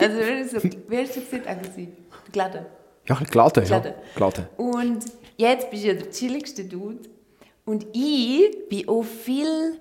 [0.00, 1.88] also, so, wie hast du gesagt, aggressiv?
[2.32, 2.64] Geladen.
[3.06, 3.94] Ja, ein bisschen geladen, ja.
[4.14, 4.46] Geladen.
[4.56, 5.04] Und
[5.36, 7.08] jetzt bist du ja der chilligste Dude.
[7.66, 9.78] Und ich war auch viel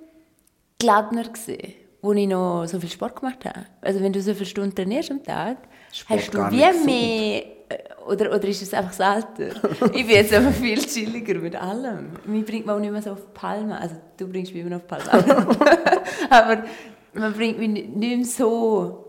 [0.78, 1.74] geladener, gewesen,
[2.08, 3.66] wo ich noch so viel Sport gemacht habe.
[3.82, 5.58] Also wenn du so viele Stunden trainierst am Tag,
[5.92, 7.44] Sport hast du wie mehr...
[7.70, 7.78] äh,
[8.08, 9.48] Oder, oder ist es einfach das Alter?
[9.94, 12.12] ich bin jetzt einfach viel chilliger mit allem.
[12.26, 13.80] Mich bringt man auch nicht mehr so auf die Palme.
[13.80, 15.48] Also du bringst mich immer noch auf die Palme.
[16.30, 16.64] Aber
[17.14, 19.04] man bringt mich nicht mehr so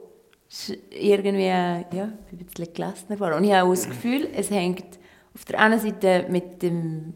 [0.90, 2.18] irgendwie ja, ein
[2.52, 3.32] bisschen gelassener vor.
[3.34, 4.98] Und ich habe auch das Gefühl, es hängt
[5.34, 7.14] auf der einen Seite mit dem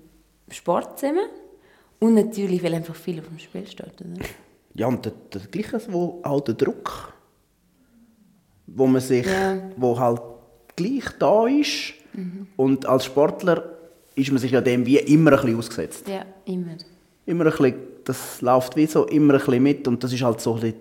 [0.49, 1.27] Sport zusammen
[1.99, 4.01] und natürlich, weil einfach viel auf dem Spiel steht.
[4.01, 4.25] Oder?
[4.75, 7.13] Ja, und der, der gleiche, wo auch der Druck,
[8.67, 9.59] wo man sich, Ja.
[9.77, 10.21] wo halt
[10.77, 11.95] gleich da ist.
[12.57, 13.65] Und als Sportler
[14.15, 16.09] ist man sich ja dem wie immer ein bisschen ausgesetzt.
[16.09, 16.77] Ja, immer.
[17.25, 20.41] Immer ein bisschen, das läuft wie so immer ein bisschen mit und das ist halt
[20.41, 20.81] so ein bisschen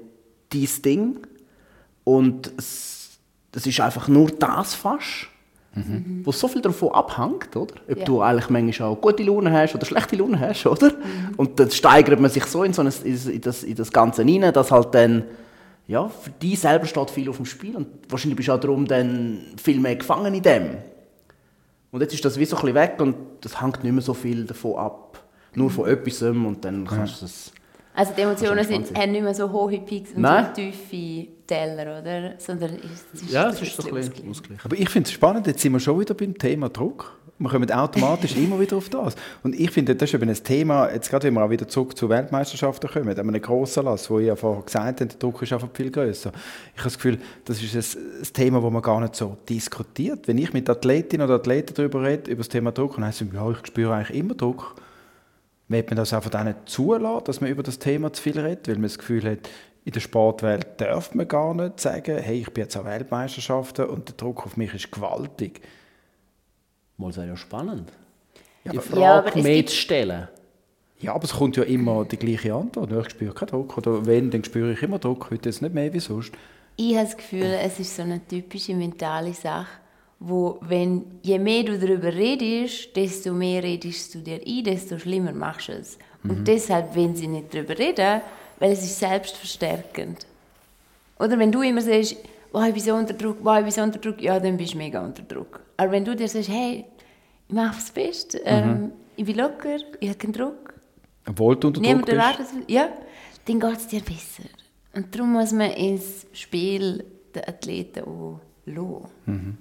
[0.49, 1.17] dein Ding.
[2.03, 3.17] Und es,
[3.51, 5.27] das ist einfach nur das fast,
[6.23, 7.75] wo so viel davon abhängt, oder?
[7.89, 8.03] Ob Ja.
[8.03, 10.91] du eigentlich manchmal auch gute Laune hast oder schlechte Laune hast, oder?
[11.37, 14.51] Und dann steigert man sich so in, so ein, in, das, in das Ganze rein,
[14.53, 15.23] dass halt dann,
[15.87, 18.85] ja, für dich selber steht viel auf dem Spiel und wahrscheinlich bist du auch darum
[18.85, 20.77] dann viel mehr gefangen in dem.
[21.91, 24.13] Und jetzt ist das wie so ein bisschen weg und das hängt nicht mehr so
[24.13, 25.23] viel davon ab.
[25.55, 27.51] Nur von etwas und dann kannst du es...
[27.93, 30.47] Also die Emotionen sind, haben nicht mehr so hohe Peaks und Nein.
[30.55, 32.33] so tiefe Täler, oder?
[32.37, 34.61] Sondern es ist, Ja, ein es ist so ein bisschen ausgeglichen.
[34.63, 37.17] Aber ich finde es spannend, jetzt sind wir schon wieder beim Thema Druck.
[37.37, 39.15] Wir kommen automatisch immer wieder auf das.
[39.43, 41.97] Und ich finde, das ist eben ein Thema, jetzt gerade wenn wir auch wieder zurück
[41.97, 45.41] zu Weltmeisterschaften kommen, an einem grossen Lass, wo ich ja vorher gesagt habe, der Druck
[45.41, 46.31] ist einfach viel grösser.
[46.73, 50.27] Ich habe das Gefühl, das ist ein, Thema, das man gar nicht so diskutiert.
[50.27, 53.27] Wenn ich mit Athletinnen oder Athleten darüber rede, über das Thema Druck, dann heisst es,
[53.33, 54.75] ja, ich spüre eigentlich immer Druck.
[55.71, 58.67] Wird man das einfach auch nicht zulassen, dass man über das Thema zu viel redet,
[58.67, 59.49] weil man das Gefühl hat,
[59.83, 64.09] in der Sportwelt darf man gar nicht sagen, hey, ich bin jetzt an Weltmeisterschaften und
[64.09, 65.61] der Druck auf mich ist gewaltig.
[66.97, 67.91] Mal ist ja spannend.
[68.65, 70.27] die Ja, Frage aber es mehr gibt- zu stellen.
[70.99, 72.91] Ja, aber es kommt ja immer die gleiche Antwort.
[72.91, 73.75] Ja, Ich spüre keinen Druck.
[73.77, 75.31] Oder wenn, dann spüre ich immer Druck.
[75.31, 76.31] Heute ist nicht mehr wie sonst.
[76.75, 79.67] Ich habe das Gefühl, es ist so eine typische mentale Sache,
[80.23, 85.33] wo, wenn je mehr du darüber redest, desto mehr redest du dir ein, desto schlimmer
[85.33, 85.97] machst du es.
[86.23, 88.21] Und deshalb, wenn sie nicht darüber reden,
[88.59, 90.27] weil es ist selbstverstärkend.
[91.17, 92.17] Oder wenn du immer sagst,
[92.51, 94.73] wow, ich bin so unter Druck, wow, ich bin so unter Druck, ja, dann bist
[94.73, 95.59] du mega unter Druck.
[95.77, 96.85] Aber wenn du dir sagst, hey,
[97.47, 100.75] ich mache das Beste, ähm, ich bin locker, ich habe keinen Druck,
[101.27, 102.17] Obwohl du unter Druck niemand bist.
[102.17, 102.89] erwartet es, ja,
[103.45, 104.43] dann geht es dir besser.
[104.93, 107.03] Und darum muss man ins Spiel
[107.33, 109.57] der Athleten auch lassen.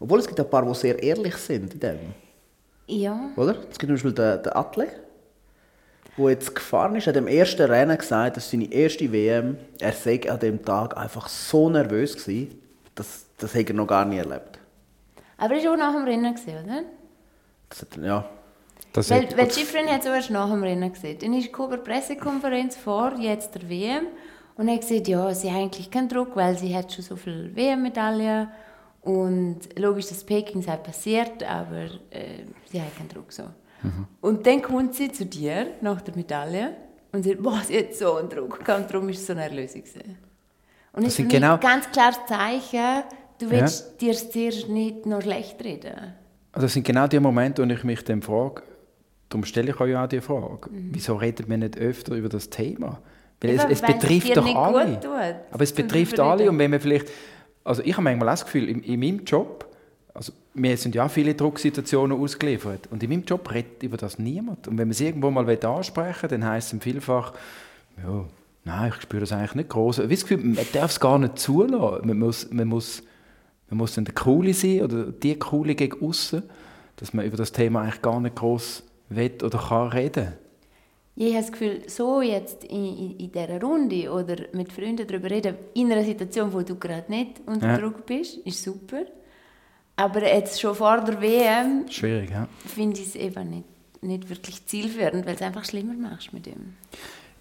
[0.00, 1.98] Obwohl es gibt ein paar, die sehr ehrlich sind in dem.
[2.86, 3.30] Ja.
[3.36, 3.56] Oder?
[3.70, 4.88] Es gibt zum Beispiel den, den Atle,
[6.16, 9.56] der jetzt gefahren ist, hat im ersten Rennen gesagt, das ist seine erste WM.
[9.80, 12.60] Er sei an dem Tag einfach so nervös gewesen,
[12.94, 14.58] das, das hätte er noch gar nie erlebt.
[15.36, 16.82] Aber er war auch nach dem Rennen, gewesen, oder?
[17.68, 18.24] Das hat, ja,
[18.92, 21.18] Das Weil, hat- weil die Schifferin hat es erst nach dem Rennen gesehen.
[21.20, 24.06] Dann ist eine Pressekonferenz vor jetzt der WM
[24.56, 27.14] und er hat gesagt, ja, sie hat eigentlich keinen Druck, weil sie hat schon so
[27.14, 28.48] viele WM-Medaillen
[29.08, 33.44] und logisch, dass Peking sei passiert, aber äh, sie hat keinen Druck so.
[34.20, 36.74] Und dann kommt sie zu dir nach der Medaille
[37.12, 39.72] und sagt, boah, sie hat so einen Druck gehabt und darum ist es so nervös
[39.72, 40.18] gewesen.
[40.92, 43.04] Und das ist für mich genau- ein ganz klares Zeichen,
[43.38, 45.94] du willst dir zuerst nicht noch schlecht reden.
[46.52, 48.62] Also das sind genau die Momente, wo ich mich dann frage,
[49.28, 50.88] darum stelle ich euch auch die Frage, Mhm.
[50.92, 53.00] wieso redet man nicht öfter über das Thema?
[53.40, 54.98] Weil Ja, es, es es betrifft dir doch alle.
[55.52, 57.08] Aber es betrifft alle und wenn man vielleicht,
[57.68, 59.66] also ich habe manchmal das Gefühl, in, in meinem Job,
[60.14, 64.66] also wir sind ja viele Drucksituationen ausgeliefert und in meinem Job redet über das niemand.
[64.66, 67.34] Und wenn man es irgendwo mal ansprechen will, dann heisst es vielfach,
[68.02, 68.24] ja,
[68.64, 69.98] nein, ich spüre das eigentlich nicht groß.
[69.98, 72.06] Ich das Gefühl, man darf es gar nicht zulassen.
[72.06, 73.02] Man muss, man muss,
[73.68, 76.44] man muss dann der Coole sein oder die Coole gegen aussen,
[76.96, 80.32] dass man über das Thema eigentlich gar nicht groß will oder kann reden.
[81.20, 85.28] Ich habe das Gefühl, so jetzt in, in, in dieser Runde oder mit Freunden darüber
[85.28, 87.76] reden, in einer Situation, wo du gerade nicht unter Ja.
[87.78, 89.02] Druck bist, ist super.
[89.96, 92.46] Aber jetzt schon vor der WM Schwierig, ja.
[92.64, 93.64] finde ich es eben nicht,
[94.00, 96.74] nicht wirklich zielführend, weil es einfach schlimmer machst mit dem.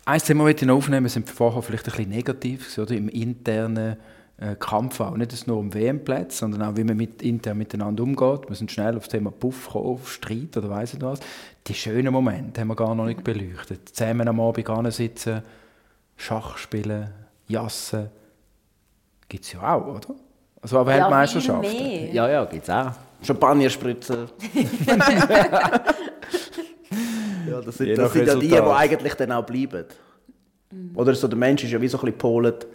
[0.06, 2.96] Ein Thema, das ich noch aufnehmen sind vorher vielleicht ein bisschen negativ, oder?
[2.96, 3.98] im internen
[4.38, 5.16] äh, Kampf auch.
[5.18, 8.48] Nicht nur um WM-Plätze, sondern auch, wie man mit, intern miteinander umgeht.
[8.48, 11.20] Wir sind schnell auf das Thema Puff gekommen, auf Streit oder weiss nicht was.
[11.66, 13.90] Die schönen Momente haben wir gar noch nicht beleuchtet.
[13.90, 15.42] Zusammen am Abend sitzen,
[16.16, 17.10] Schach spielen,
[17.48, 18.10] jassen.
[19.28, 20.16] Gibt es ja auch, oder?
[20.62, 22.14] Also auch Weltmeisterschaften.
[22.14, 22.92] Ja, ja, ja gibt es auch.
[23.22, 24.30] Champagner spritzen.
[27.50, 29.86] ja, das sind, das sind ja die, die eigentlich dann auch bleiben.
[30.94, 32.68] Oder so, der Mensch ist ja wie so ein bisschen polet.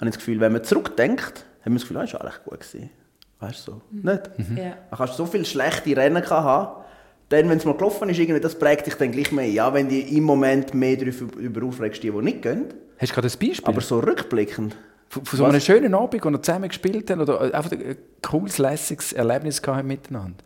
[0.00, 2.60] Habe ich das Gefühl, wenn man zurückdenkt, haben wir das Gefühl, ah, ist eigentlich gut
[2.60, 2.90] gewesen.
[3.38, 3.82] Weißt du so?
[3.90, 4.22] Nicht?
[4.56, 4.76] Ja.
[4.90, 6.84] Dann kannst du so viele schlechte Rennen haben.
[7.28, 9.48] Dann, wenn es mal gelaufen ist, irgendwie, das prägt dich dann gleich mehr.
[9.48, 12.72] Ja, wenn die im Moment mehr darüber über aufregst, die, die nicht gehen.
[12.98, 13.64] Hast du gerade ein Beispiel?
[13.64, 14.74] Aber so rückblickend.
[15.08, 18.58] von, von so einem schönen Abend, wo wir zusammen gespielt haben oder einfach ein cooles,
[18.58, 20.42] lässiges Erlebnis gehabt haben miteinander?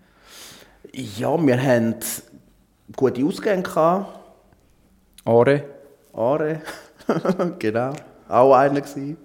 [0.92, 1.96] Ja, wir hatten
[2.96, 3.62] gute Ausgänge.
[3.62, 4.18] Gehabt.
[5.24, 5.64] Are?
[6.12, 6.61] Are.
[7.59, 7.92] genau.
[8.28, 9.16] Auch einer gewesen.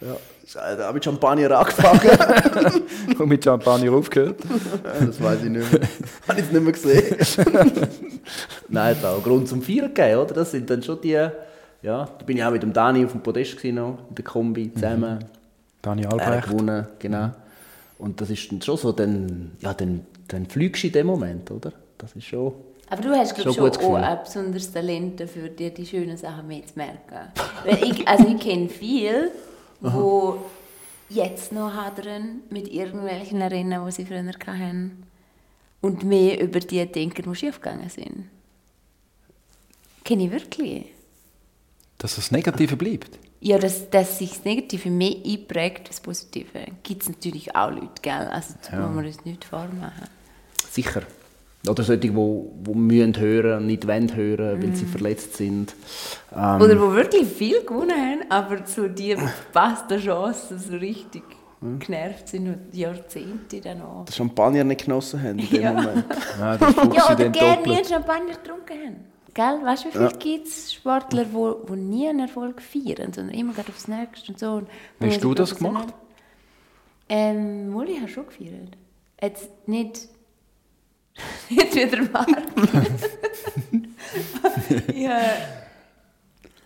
[0.00, 0.16] Ja.
[0.52, 2.82] Da habe ich Champagner angefangen.
[3.18, 4.40] Und mit Champagner aufgehört?
[4.98, 5.88] das weiß ich nicht mehr.
[6.26, 7.16] habe ich es nicht mehr gesehen.
[8.68, 10.34] Nein, da auch Grund zum Feiern gegeben, oder?
[10.34, 11.10] Das sind dann schon die...
[11.12, 11.30] Ja,
[11.82, 15.24] da bin ich auch mit dem Dani auf dem Podest gewesen in der Kombi zusammen.
[15.80, 16.48] Dani Er Albrecht.
[16.48, 17.30] gewonnen, genau.
[17.98, 21.50] Und das ist dann schon so, dann, ja, dann, dann fliegst du in dem Moment,
[21.50, 21.72] oder?
[21.96, 22.52] Das ist schon...
[22.90, 26.48] Aber du hast glaub, Schon schon, auch ein besonderes Talent dafür, dir die schönen Sachen
[26.48, 27.30] mehr zu merken.
[27.64, 29.30] Weil ich, also ich kenne viele,
[29.80, 35.04] die jetzt noch hadern mit irgendwelchen Rennen, die sie früher hatten.
[35.80, 38.28] Und mehr über die denken, die schiefgegangen sind.
[40.04, 40.86] Kenne ich wirklich.
[41.98, 43.18] Dass das Negative bleibt.
[43.40, 46.66] Ja, dass, dass sich das Negative mehr einprägt als das Positive.
[46.82, 48.12] Gibt es natürlich auch Leute, gell?
[48.12, 48.86] Also da Ja.
[48.86, 50.08] muss man uns nicht vormachen.
[50.70, 51.02] Sicher.
[51.68, 55.74] Oder solche, die, die müssen hören und nicht wollen hören, weil sie verletzt sind.
[56.34, 61.22] Ähm, Oder wo wirklich viel gewonnen haben, aber so die verpassten Chancen so richtig
[61.78, 64.06] genervt sind und Jahrzehnte danach.
[64.06, 65.72] den Champagner nicht genossen haben in dem Ja.
[65.74, 66.04] Moment.
[66.38, 66.58] Ja, Ja,
[67.08, 68.96] sie oder gerne nie Champagner getrunken haben.
[69.34, 69.60] Gell?
[69.62, 73.34] Weißt du, wie viele gibt es Sportler, die wo, wo nie einen Erfolg feiern, sondern
[73.34, 74.52] immer gerade aufs Nächste und so.
[74.54, 74.66] Und
[75.02, 75.92] hast du das gemacht?
[77.08, 78.76] Ähm, Muli hat schon gefeiert.
[79.20, 80.08] Jetzt nicht,
[81.48, 82.28] nicht wie der Marc.
[84.94, 85.20] ja,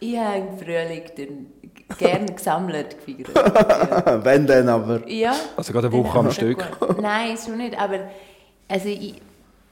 [0.01, 4.25] ich habe im Frühling dann gerne gesammelt gefeiert.
[4.25, 5.09] Wenn dann aber.
[5.09, 5.35] Ja.
[5.57, 6.65] Also gerade eine Woche am Stück.
[7.01, 7.79] Nein, schon nicht.
[7.79, 8.11] Aber
[8.69, 9.21] also ich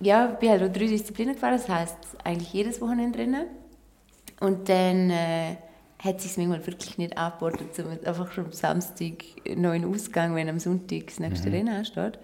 [0.01, 3.47] ja, bin halt auch drei Disziplinen gefahren, das heisst eigentlich jedes Wochenende drinnen.
[4.41, 5.57] Und dann äh,
[6.03, 9.23] hat es sich manchmal wirklich nicht angeboten, um einfach schon am Samstag
[9.57, 11.55] noch in den Ausgang, wenn am Sonntag das nächste Mhm.
[11.55, 12.19] Rennen ansteht.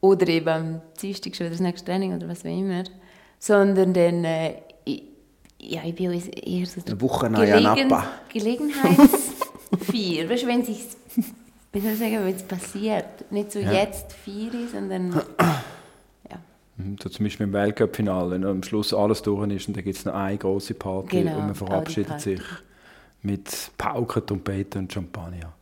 [0.00, 2.84] Oder eben am Dienstag schon wieder das nächste Training oder was auch immer.
[3.38, 5.02] Sondern dann, äh, ich,
[5.60, 8.04] ja, ich bin eher so der Eine Woche nach Janappa.
[8.32, 10.28] Gelegenheitsfeier.
[10.28, 10.78] weißt du, wenn sich
[11.72, 13.30] wie soll ich sagen, wenn es passiert.
[13.30, 15.12] Nicht so jetzt feiern, sondern
[16.30, 16.38] ja.
[16.76, 19.96] Mhm, So zum Beispiel im Weltcup-Finale, wenn am Schluss alles durch ist und dann gibt
[19.96, 22.36] es noch eine große Party Genau, und man verabschiedet Party.
[22.36, 22.42] sich
[23.22, 25.52] mit Pauken, Trompeten und Champagner.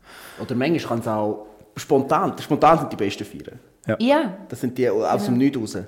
[0.40, 3.58] Oder manchmal kann es auch spontan, spontan sind die besten Feiern.
[3.98, 5.78] Ja, Das sind die aus dem Nichts raus.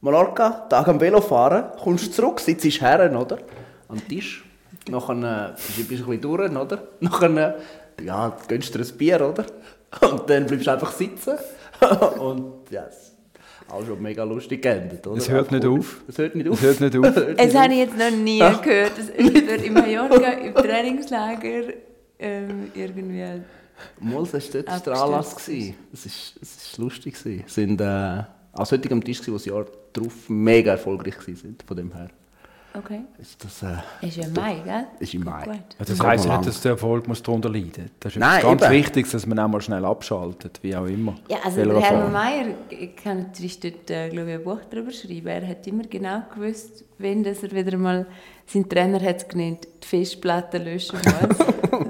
[0.00, 3.38] Mallorca, Tag am Velo fahren, kommst zurück, sitzt her, oder?
[3.88, 4.44] Am Tisch.
[4.88, 6.82] Nachher äh, bist du ein bisschen durch, oder?
[7.00, 7.36] Nachher,
[7.98, 9.44] äh, ja, gönnst dir ein Bier, oder?
[10.10, 11.34] Und dann bleibst du einfach sitzen.
[12.18, 13.16] Und ja, es ist
[13.68, 15.18] auch schon mega lustig geendet, oder?
[15.18, 16.00] Es hört nicht auf.
[16.08, 16.62] Es hört nicht auf.
[16.62, 17.14] Es hört nicht auf.
[17.14, 21.74] nicht habe ich jetzt noch nie gehört, dass jemand in Mallorca im Trainingslager
[22.18, 23.42] ähm, irgendwie...
[24.00, 25.34] Mal, das war dort der Anlass.
[25.34, 27.14] Das war lustig.
[27.24, 28.22] Es sind äh,
[28.52, 31.56] als heute am Tisch, wo das Jahr darauf mega erfolgreich waren.
[31.66, 32.10] Von dem her
[32.72, 33.00] Okay.
[33.18, 34.86] ist das äh, Ist ja Mai, gell?
[35.00, 35.42] ist im Mai.
[35.44, 35.54] Gut.
[35.78, 37.90] Ja, das heisst nicht, dass der Erfolg muss darunter leiden muss.
[37.98, 38.72] Das ist Nein, ganz eben.
[38.72, 41.16] wichtig, dass man auch mal schnell abschaltet, wie auch immer.
[41.28, 44.92] Ja, also der Hermann Mayer, ich kann natürlich dort, äh, glaube ich, ein Buch darüber
[44.92, 45.26] schreiben.
[45.26, 48.06] Er hat immer genau gewusst, wenn das er wieder mal,
[48.46, 51.46] sein Trainer hat es genannt, die Festplatte löschen muss.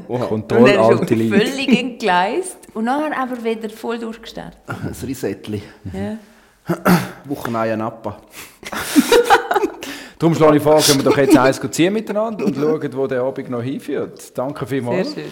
[0.31, 1.47] Und toll, er ist alte schon Leute.
[1.47, 4.59] völlig entgleist und nachher aber wieder voll durchgestartet.
[4.67, 5.63] Ein Resettli.
[5.93, 6.17] Ja.
[7.27, 8.21] Wochenende Nappa.
[10.21, 13.23] Darum schlage ich vor, können wir doch jetzt eins ziehen miteinander und schauen, wo der
[13.23, 14.37] Abend noch hinführt.
[14.37, 15.25] Danke Sehr vielmals, schön.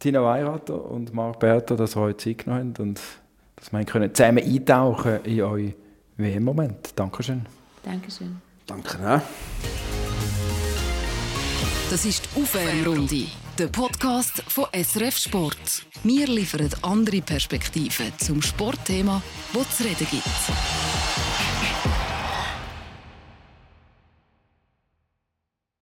[0.00, 3.00] Tina Weirater und Marc Berter, dass ihr heute Zeit genommen habt und
[3.54, 5.74] dass wir können zusammen eintauchen in euren
[6.16, 6.90] WM-Moment.
[6.96, 7.46] Dankeschön.
[7.84, 8.42] Dankeschön.
[8.66, 9.22] Danke, ne?
[11.88, 13.26] Das ist die Aufwärmrunde,
[13.60, 15.86] der Podcast von SRF Sport.
[16.02, 19.22] Wir liefern andere Perspektiven zum Sportthema,
[19.54, 21.35] das zu reden gibt.